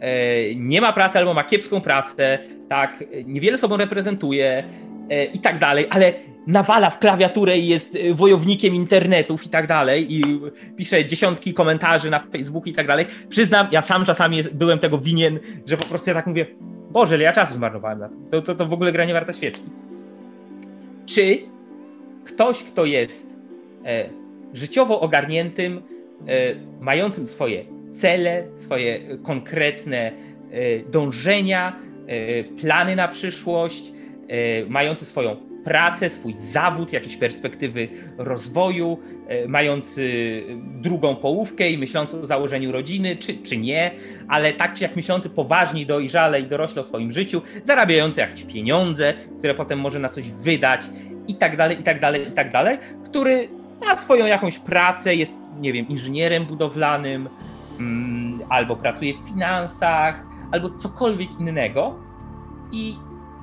e, 0.00 0.54
nie 0.54 0.80
ma 0.80 0.92
pracy 0.92 1.18
albo 1.18 1.34
ma 1.34 1.44
kiepską 1.44 1.80
pracę, 1.80 2.38
tak, 2.68 3.04
niewiele 3.24 3.58
sobą 3.58 3.76
reprezentuje 3.76 4.64
e, 5.10 5.24
i 5.24 5.38
tak 5.38 5.58
dalej, 5.58 5.86
ale 5.90 6.12
nawala 6.46 6.90
w 6.90 6.98
klawiaturę 6.98 7.58
i 7.58 7.68
jest 7.68 7.98
wojownikiem 8.12 8.74
internetów 8.74 9.46
i 9.46 9.48
tak 9.48 9.66
dalej 9.66 10.14
i 10.14 10.40
pisze 10.76 11.04
dziesiątki 11.04 11.54
komentarzy 11.54 12.10
na 12.10 12.18
Facebooku 12.18 12.68
i 12.68 12.72
tak 12.72 12.86
dalej. 12.86 13.06
Przyznam, 13.28 13.68
ja 13.72 13.82
sam 13.82 14.04
czasami 14.04 14.42
byłem 14.52 14.78
tego 14.78 14.98
winien, 14.98 15.38
że 15.66 15.76
po 15.76 15.84
prostu 15.84 16.10
ja 16.10 16.14
tak 16.14 16.26
mówię, 16.26 16.46
Boże, 16.90 17.14
ile 17.14 17.24
ja 17.24 17.32
czasu 17.32 17.54
zmarnowałem 17.54 17.98
na 17.98 18.08
to. 18.08 18.14
To, 18.30 18.42
to, 18.42 18.54
to 18.54 18.66
w 18.66 18.72
ogóle 18.72 18.92
gra 18.92 19.04
nie 19.04 19.12
warta 19.12 19.32
świeczki. 19.32 19.70
Czy 21.10 21.38
ktoś, 22.24 22.62
kto 22.64 22.84
jest 22.84 23.36
e, 23.84 24.08
życiowo 24.52 25.00
ogarniętym, 25.00 25.82
e, 26.26 26.54
mającym 26.80 27.26
swoje 27.26 27.64
cele, 27.90 28.46
swoje 28.56 29.18
konkretne 29.22 30.12
e, 30.50 30.78
dążenia, 30.78 31.76
e, 32.06 32.44
plany 32.44 32.96
na 32.96 33.08
przyszłość, 33.08 33.92
e, 34.28 34.66
mający 34.66 35.04
swoją 35.04 35.49
pracę, 35.64 36.10
swój 36.10 36.34
zawód, 36.36 36.92
jakieś 36.92 37.16
perspektywy 37.16 37.88
rozwoju, 38.18 38.98
e, 39.28 39.48
mający 39.48 40.42
drugą 40.58 41.16
połówkę 41.16 41.70
i 41.70 41.78
myślący 41.78 42.20
o 42.20 42.26
założeniu 42.26 42.72
rodziny, 42.72 43.16
czy, 43.16 43.34
czy 43.34 43.56
nie, 43.56 43.90
ale 44.28 44.52
tak 44.52 44.74
czy 44.74 44.82
jak 44.82 44.96
myślący 44.96 45.30
poważnie, 45.30 45.86
dojrzale 45.86 46.40
i 46.40 46.46
dorośle 46.46 46.80
o 46.80 46.84
swoim 46.84 47.12
życiu, 47.12 47.42
zarabiający 47.64 48.20
jakieś 48.20 48.42
pieniądze, 48.44 49.14
które 49.38 49.54
potem 49.54 49.80
może 49.80 49.98
na 49.98 50.08
coś 50.08 50.32
wydać 50.32 50.80
i 51.28 51.34
tak 51.34 51.56
dalej, 51.56 51.80
i 51.80 51.82
tak 51.82 52.00
dalej, 52.00 52.28
i 52.28 52.32
tak 52.32 52.52
dalej, 52.52 52.78
który 53.04 53.48
ma 53.80 53.96
swoją 53.96 54.26
jakąś 54.26 54.58
pracę, 54.58 55.14
jest, 55.14 55.34
nie 55.60 55.72
wiem, 55.72 55.88
inżynierem 55.88 56.44
budowlanym, 56.44 57.28
mm, 57.78 58.40
albo 58.48 58.76
pracuje 58.76 59.14
w 59.14 59.28
finansach, 59.28 60.24
albo 60.52 60.70
cokolwiek 60.70 61.40
innego 61.40 61.94
i 62.72 62.96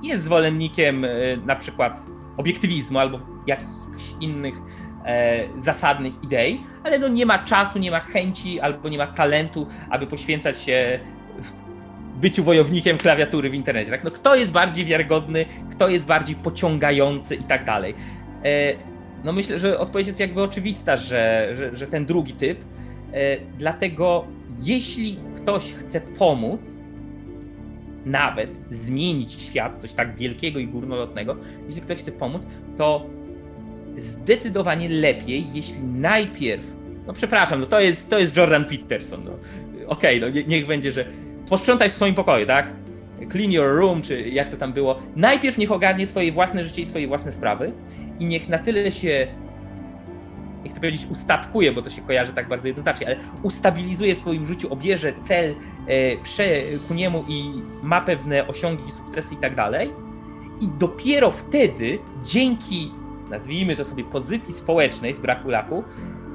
jest 0.03 0.23
zwolennikiem 0.23 1.05
e, 1.05 1.09
na 1.45 1.55
przykład 1.55 1.99
obiektywizmu 2.37 2.99
albo 2.99 3.19
jakichś 3.47 4.03
innych 4.21 4.55
e, 5.05 5.43
zasadnych 5.57 6.23
idei, 6.23 6.61
ale 6.83 6.99
no 6.99 7.07
nie 7.07 7.25
ma 7.25 7.39
czasu, 7.39 7.79
nie 7.79 7.91
ma 7.91 7.99
chęci 7.99 8.59
albo 8.59 8.89
nie 8.89 8.97
ma 8.97 9.07
talentu, 9.07 9.67
aby 9.89 10.07
poświęcać 10.07 10.61
się 10.61 10.99
byciu 12.15 12.43
wojownikiem 12.43 12.97
klawiatury 12.97 13.49
w 13.49 13.53
internecie. 13.53 13.91
Tak? 13.91 14.03
No, 14.03 14.11
kto 14.11 14.35
jest 14.35 14.51
bardziej 14.51 14.85
wiarygodny, 14.85 15.45
kto 15.71 15.89
jest 15.89 16.05
bardziej 16.05 16.35
pociągający 16.35 17.35
i 17.35 17.43
tak 17.43 17.65
dalej. 17.65 17.95
E, 18.43 18.73
no 19.23 19.33
myślę, 19.33 19.59
że 19.59 19.79
odpowiedź 19.79 20.07
jest 20.07 20.19
jakby 20.19 20.43
oczywista, 20.43 20.97
że, 20.97 21.53
że, 21.57 21.75
że 21.75 21.87
ten 21.87 22.05
drugi 22.05 22.33
typ. 22.33 22.59
Dlatego 23.57 24.25
jeśli 24.63 25.19
ktoś 25.35 25.73
chce 25.73 26.01
pomóc, 26.01 26.79
nawet 28.07 28.49
zmienić 28.69 29.33
świat, 29.33 29.81
coś 29.81 29.93
tak 29.93 30.15
wielkiego 30.15 30.59
i 30.59 30.67
górnolotnego, 30.67 31.35
jeśli 31.67 31.81
ktoś 31.81 31.97
chce 31.97 32.11
pomóc, 32.11 32.43
to 32.77 33.05
zdecydowanie 33.97 34.89
lepiej, 34.89 35.47
jeśli 35.53 35.79
najpierw, 35.83 36.63
no 37.07 37.13
przepraszam, 37.13 37.59
no 37.59 37.65
to 37.65 37.79
jest, 37.79 38.09
to 38.09 38.19
jest 38.19 38.37
Jordan 38.37 38.65
Peterson, 38.65 39.23
no. 39.23 39.31
okej, 39.87 40.23
okay, 40.23 40.31
no 40.33 40.41
niech 40.47 40.67
będzie, 40.67 40.91
że 40.91 41.05
posprzątaj 41.49 41.89
w 41.89 41.93
swoim 41.93 42.15
pokoju, 42.15 42.45
tak? 42.45 42.67
Clean 43.31 43.51
your 43.51 43.77
room, 43.77 44.01
czy 44.01 44.21
jak 44.21 44.51
to 44.51 44.57
tam 44.57 44.73
było. 44.73 44.99
Najpierw 45.15 45.57
niech 45.57 45.71
ogarnie 45.71 46.07
swoje 46.07 46.31
własne 46.31 46.63
życie 46.63 46.81
i 46.81 46.85
swoje 46.85 47.07
własne 47.07 47.31
sprawy 47.31 47.71
i 48.19 48.25
niech 48.25 48.49
na 48.49 48.57
tyle 48.57 48.91
się 48.91 49.27
nie 50.67 50.71
chcę 50.71 50.79
powiedzieć 50.79 51.07
ustatkuje, 51.11 51.71
bo 51.71 51.81
to 51.81 51.89
się 51.89 52.01
kojarzy 52.01 52.33
tak 52.33 52.47
bardzo 52.47 52.67
jednoznacznie, 52.67 53.07
ale 53.07 53.17
ustabilizuje 53.43 54.15
w 54.15 54.17
swoim 54.17 54.45
życiu, 54.45 54.73
obierze 54.73 55.13
cel 55.21 55.55
e, 55.87 56.77
ku 56.87 56.93
niemu 56.93 57.25
i 57.27 57.61
ma 57.83 58.01
pewne 58.01 58.47
osiągi, 58.47 58.91
sukcesy 58.91 59.33
i 59.33 59.37
tak 59.37 59.55
dalej. 59.55 59.91
I 60.61 60.67
dopiero 60.79 61.31
wtedy, 61.31 61.99
dzięki, 62.23 62.91
nazwijmy 63.29 63.75
to 63.75 63.85
sobie, 63.85 64.03
pozycji 64.03 64.53
społecznej 64.53 65.13
z 65.13 65.19
braku 65.19 65.49
laku, 65.49 65.83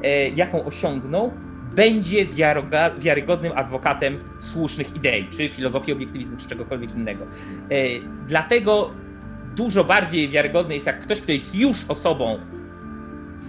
e, 0.02 0.28
jaką 0.28 0.64
osiągnął, 0.64 1.32
będzie 1.74 2.26
wiarygodnym 2.98 3.52
adwokatem 3.54 4.18
słusznych 4.40 4.96
idei, 4.96 5.28
czy 5.30 5.48
filozofii 5.48 5.92
obiektywizmu, 5.92 6.36
czy 6.36 6.48
czegokolwiek 6.48 6.94
innego. 6.94 7.24
E, 7.24 7.28
dlatego 8.26 8.90
dużo 9.56 9.84
bardziej 9.84 10.28
wiarygodny 10.28 10.74
jest 10.74 10.86
jak 10.86 11.00
ktoś, 11.00 11.20
kto 11.20 11.32
jest 11.32 11.54
już 11.54 11.84
osobą 11.88 12.38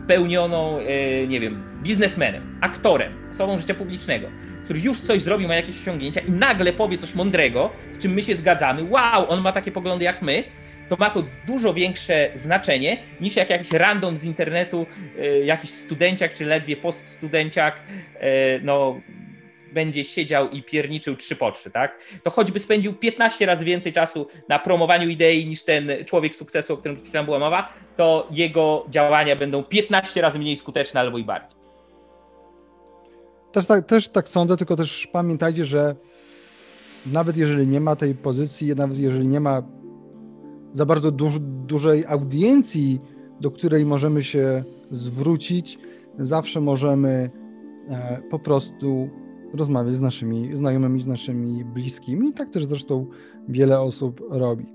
spełnioną, 0.03 0.79
e, 0.79 1.27
nie 1.27 1.39
wiem, 1.39 1.63
biznesmenem, 1.83 2.57
aktorem, 2.61 3.13
osobą 3.31 3.59
życia 3.59 3.73
publicznego, 3.73 4.27
który 4.63 4.79
już 4.79 5.01
coś 5.01 5.21
zrobił, 5.21 5.47
ma 5.47 5.55
jakieś 5.55 5.81
osiągnięcia 5.81 6.21
i 6.21 6.31
nagle 6.31 6.73
powie 6.73 6.97
coś 6.97 7.15
mądrego, 7.15 7.69
z 7.91 7.97
czym 7.97 8.13
my 8.13 8.21
się 8.21 8.35
zgadzamy, 8.35 8.83
wow, 8.83 9.29
on 9.29 9.41
ma 9.41 9.51
takie 9.51 9.71
poglądy 9.71 10.05
jak 10.05 10.21
my, 10.21 10.43
to 10.89 10.95
ma 10.95 11.09
to 11.09 11.23
dużo 11.47 11.73
większe 11.73 12.29
znaczenie 12.35 12.97
niż 13.21 13.35
jak 13.35 13.49
jakiś 13.49 13.71
random 13.71 14.17
z 14.17 14.23
internetu, 14.23 14.85
e, 15.19 15.39
jakiś 15.39 15.69
studenciak 15.69 16.33
czy 16.33 16.45
ledwie 16.45 16.77
poststudenciak, 16.77 17.75
e, 18.19 18.59
no 18.59 19.01
będzie 19.73 20.05
siedział 20.05 20.49
i 20.49 20.63
pierniczył 20.63 21.15
trzy 21.15 21.35
po 21.35 21.51
trzy, 21.51 21.71
tak? 21.71 21.99
To 22.23 22.29
choćby 22.29 22.59
spędził 22.59 22.93
15 22.93 23.45
razy 23.45 23.65
więcej 23.65 23.93
czasu 23.93 24.27
na 24.49 24.59
promowaniu 24.59 25.09
idei 25.09 25.47
niż 25.47 25.63
ten 25.63 25.91
człowiek 26.05 26.35
sukcesu, 26.35 26.73
o 26.73 26.77
którym 26.77 26.97
przed 26.97 27.07
chwilą 27.07 27.25
była 27.25 27.39
mowa, 27.39 27.73
to 27.95 28.27
jego 28.31 28.85
działania 28.89 29.35
będą 29.35 29.63
15 29.63 30.21
razy 30.21 30.39
mniej 30.39 30.57
skuteczne 30.57 30.99
albo 30.99 31.17
i 31.17 31.23
bardziej. 31.23 31.57
Też 33.51 33.65
tak, 33.65 33.85
też 33.85 34.09
tak 34.09 34.29
sądzę, 34.29 34.57
tylko 34.57 34.75
też 34.75 35.07
pamiętajcie, 35.11 35.65
że 35.65 35.95
nawet 37.05 37.37
jeżeli 37.37 37.67
nie 37.67 37.79
ma 37.79 37.95
tej 37.95 38.15
pozycji, 38.15 38.75
nawet 38.75 38.97
jeżeli 38.97 39.27
nie 39.27 39.39
ma 39.39 39.63
za 40.73 40.85
bardzo 40.85 41.11
duż, 41.11 41.39
dużej 41.39 42.05
audiencji, 42.05 43.01
do 43.41 43.51
której 43.51 43.85
możemy 43.85 44.23
się 44.23 44.63
zwrócić, 44.91 45.79
zawsze 46.19 46.61
możemy 46.61 47.31
e, 47.89 48.21
po 48.29 48.39
prostu 48.39 49.09
rozmawiać 49.53 49.95
z 49.95 50.01
naszymi 50.01 50.49
znajomymi, 50.53 51.01
z 51.01 51.07
naszymi 51.07 51.65
bliskimi. 51.65 52.29
I 52.29 52.33
tak 52.33 52.49
też 52.49 52.65
zresztą 52.65 53.07
wiele 53.49 53.79
osób 53.79 54.21
robi. 54.29 54.65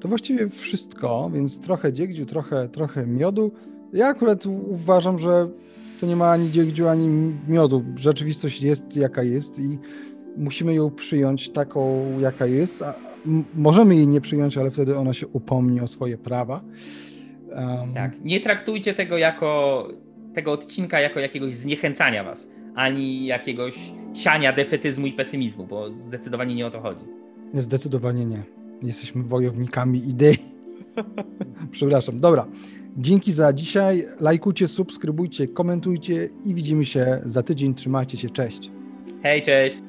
To 0.00 0.08
właściwie 0.08 0.48
wszystko, 0.48 1.30
więc 1.34 1.60
trochę 1.60 1.92
dziegdziu, 1.92 2.26
trochę, 2.26 2.68
trochę 2.68 3.06
miodu. 3.06 3.52
Ja 3.92 4.06
akurat 4.06 4.46
uważam, 4.46 5.18
że 5.18 5.48
to 6.00 6.06
nie 6.06 6.16
ma 6.16 6.30
ani 6.30 6.50
dziegdziu, 6.50 6.88
ani 6.88 7.08
miodu. 7.48 7.84
Rzeczywistość 7.96 8.62
jest 8.62 8.96
jaka 8.96 9.22
jest 9.22 9.58
i 9.58 9.78
musimy 10.36 10.74
ją 10.74 10.90
przyjąć 10.90 11.50
taką, 11.50 12.06
jaka 12.20 12.46
jest. 12.46 12.82
A 12.82 12.94
możemy 13.54 13.96
jej 13.96 14.08
nie 14.08 14.20
przyjąć, 14.20 14.58
ale 14.58 14.70
wtedy 14.70 14.98
ona 14.98 15.12
się 15.12 15.26
upomni 15.26 15.80
o 15.80 15.86
swoje 15.86 16.18
prawa. 16.18 16.60
Um... 17.50 17.94
Tak. 17.94 18.20
Nie 18.24 18.40
traktujcie 18.40 18.94
tego 18.94 19.18
jako 19.18 19.88
tego 20.34 20.52
odcinka 20.52 21.00
jako 21.00 21.20
jakiegoś 21.20 21.54
zniechęcania 21.54 22.24
was 22.24 22.48
ani 22.76 23.26
jakiegoś 23.26 23.74
siania 24.14 24.52
defetyzmu 24.52 25.06
i 25.06 25.12
pesymizmu, 25.12 25.66
bo 25.66 25.90
zdecydowanie 25.94 26.54
nie 26.54 26.66
o 26.66 26.70
to 26.70 26.80
chodzi. 26.80 27.04
Zdecydowanie 27.54 28.26
nie. 28.26 28.42
Jesteśmy 28.82 29.22
wojownikami 29.22 30.08
idei. 30.08 30.38
Przepraszam. 31.70 32.20
Dobra. 32.20 32.46
Dzięki 32.96 33.32
za 33.32 33.52
dzisiaj. 33.52 34.06
Lajkujcie, 34.20 34.68
subskrybujcie, 34.68 35.48
komentujcie 35.48 36.28
i 36.44 36.54
widzimy 36.54 36.84
się 36.84 37.20
za 37.24 37.42
tydzień. 37.42 37.74
Trzymajcie 37.74 38.18
się. 38.18 38.30
Cześć. 38.30 38.70
Hej, 39.22 39.42
cześć. 39.42 39.85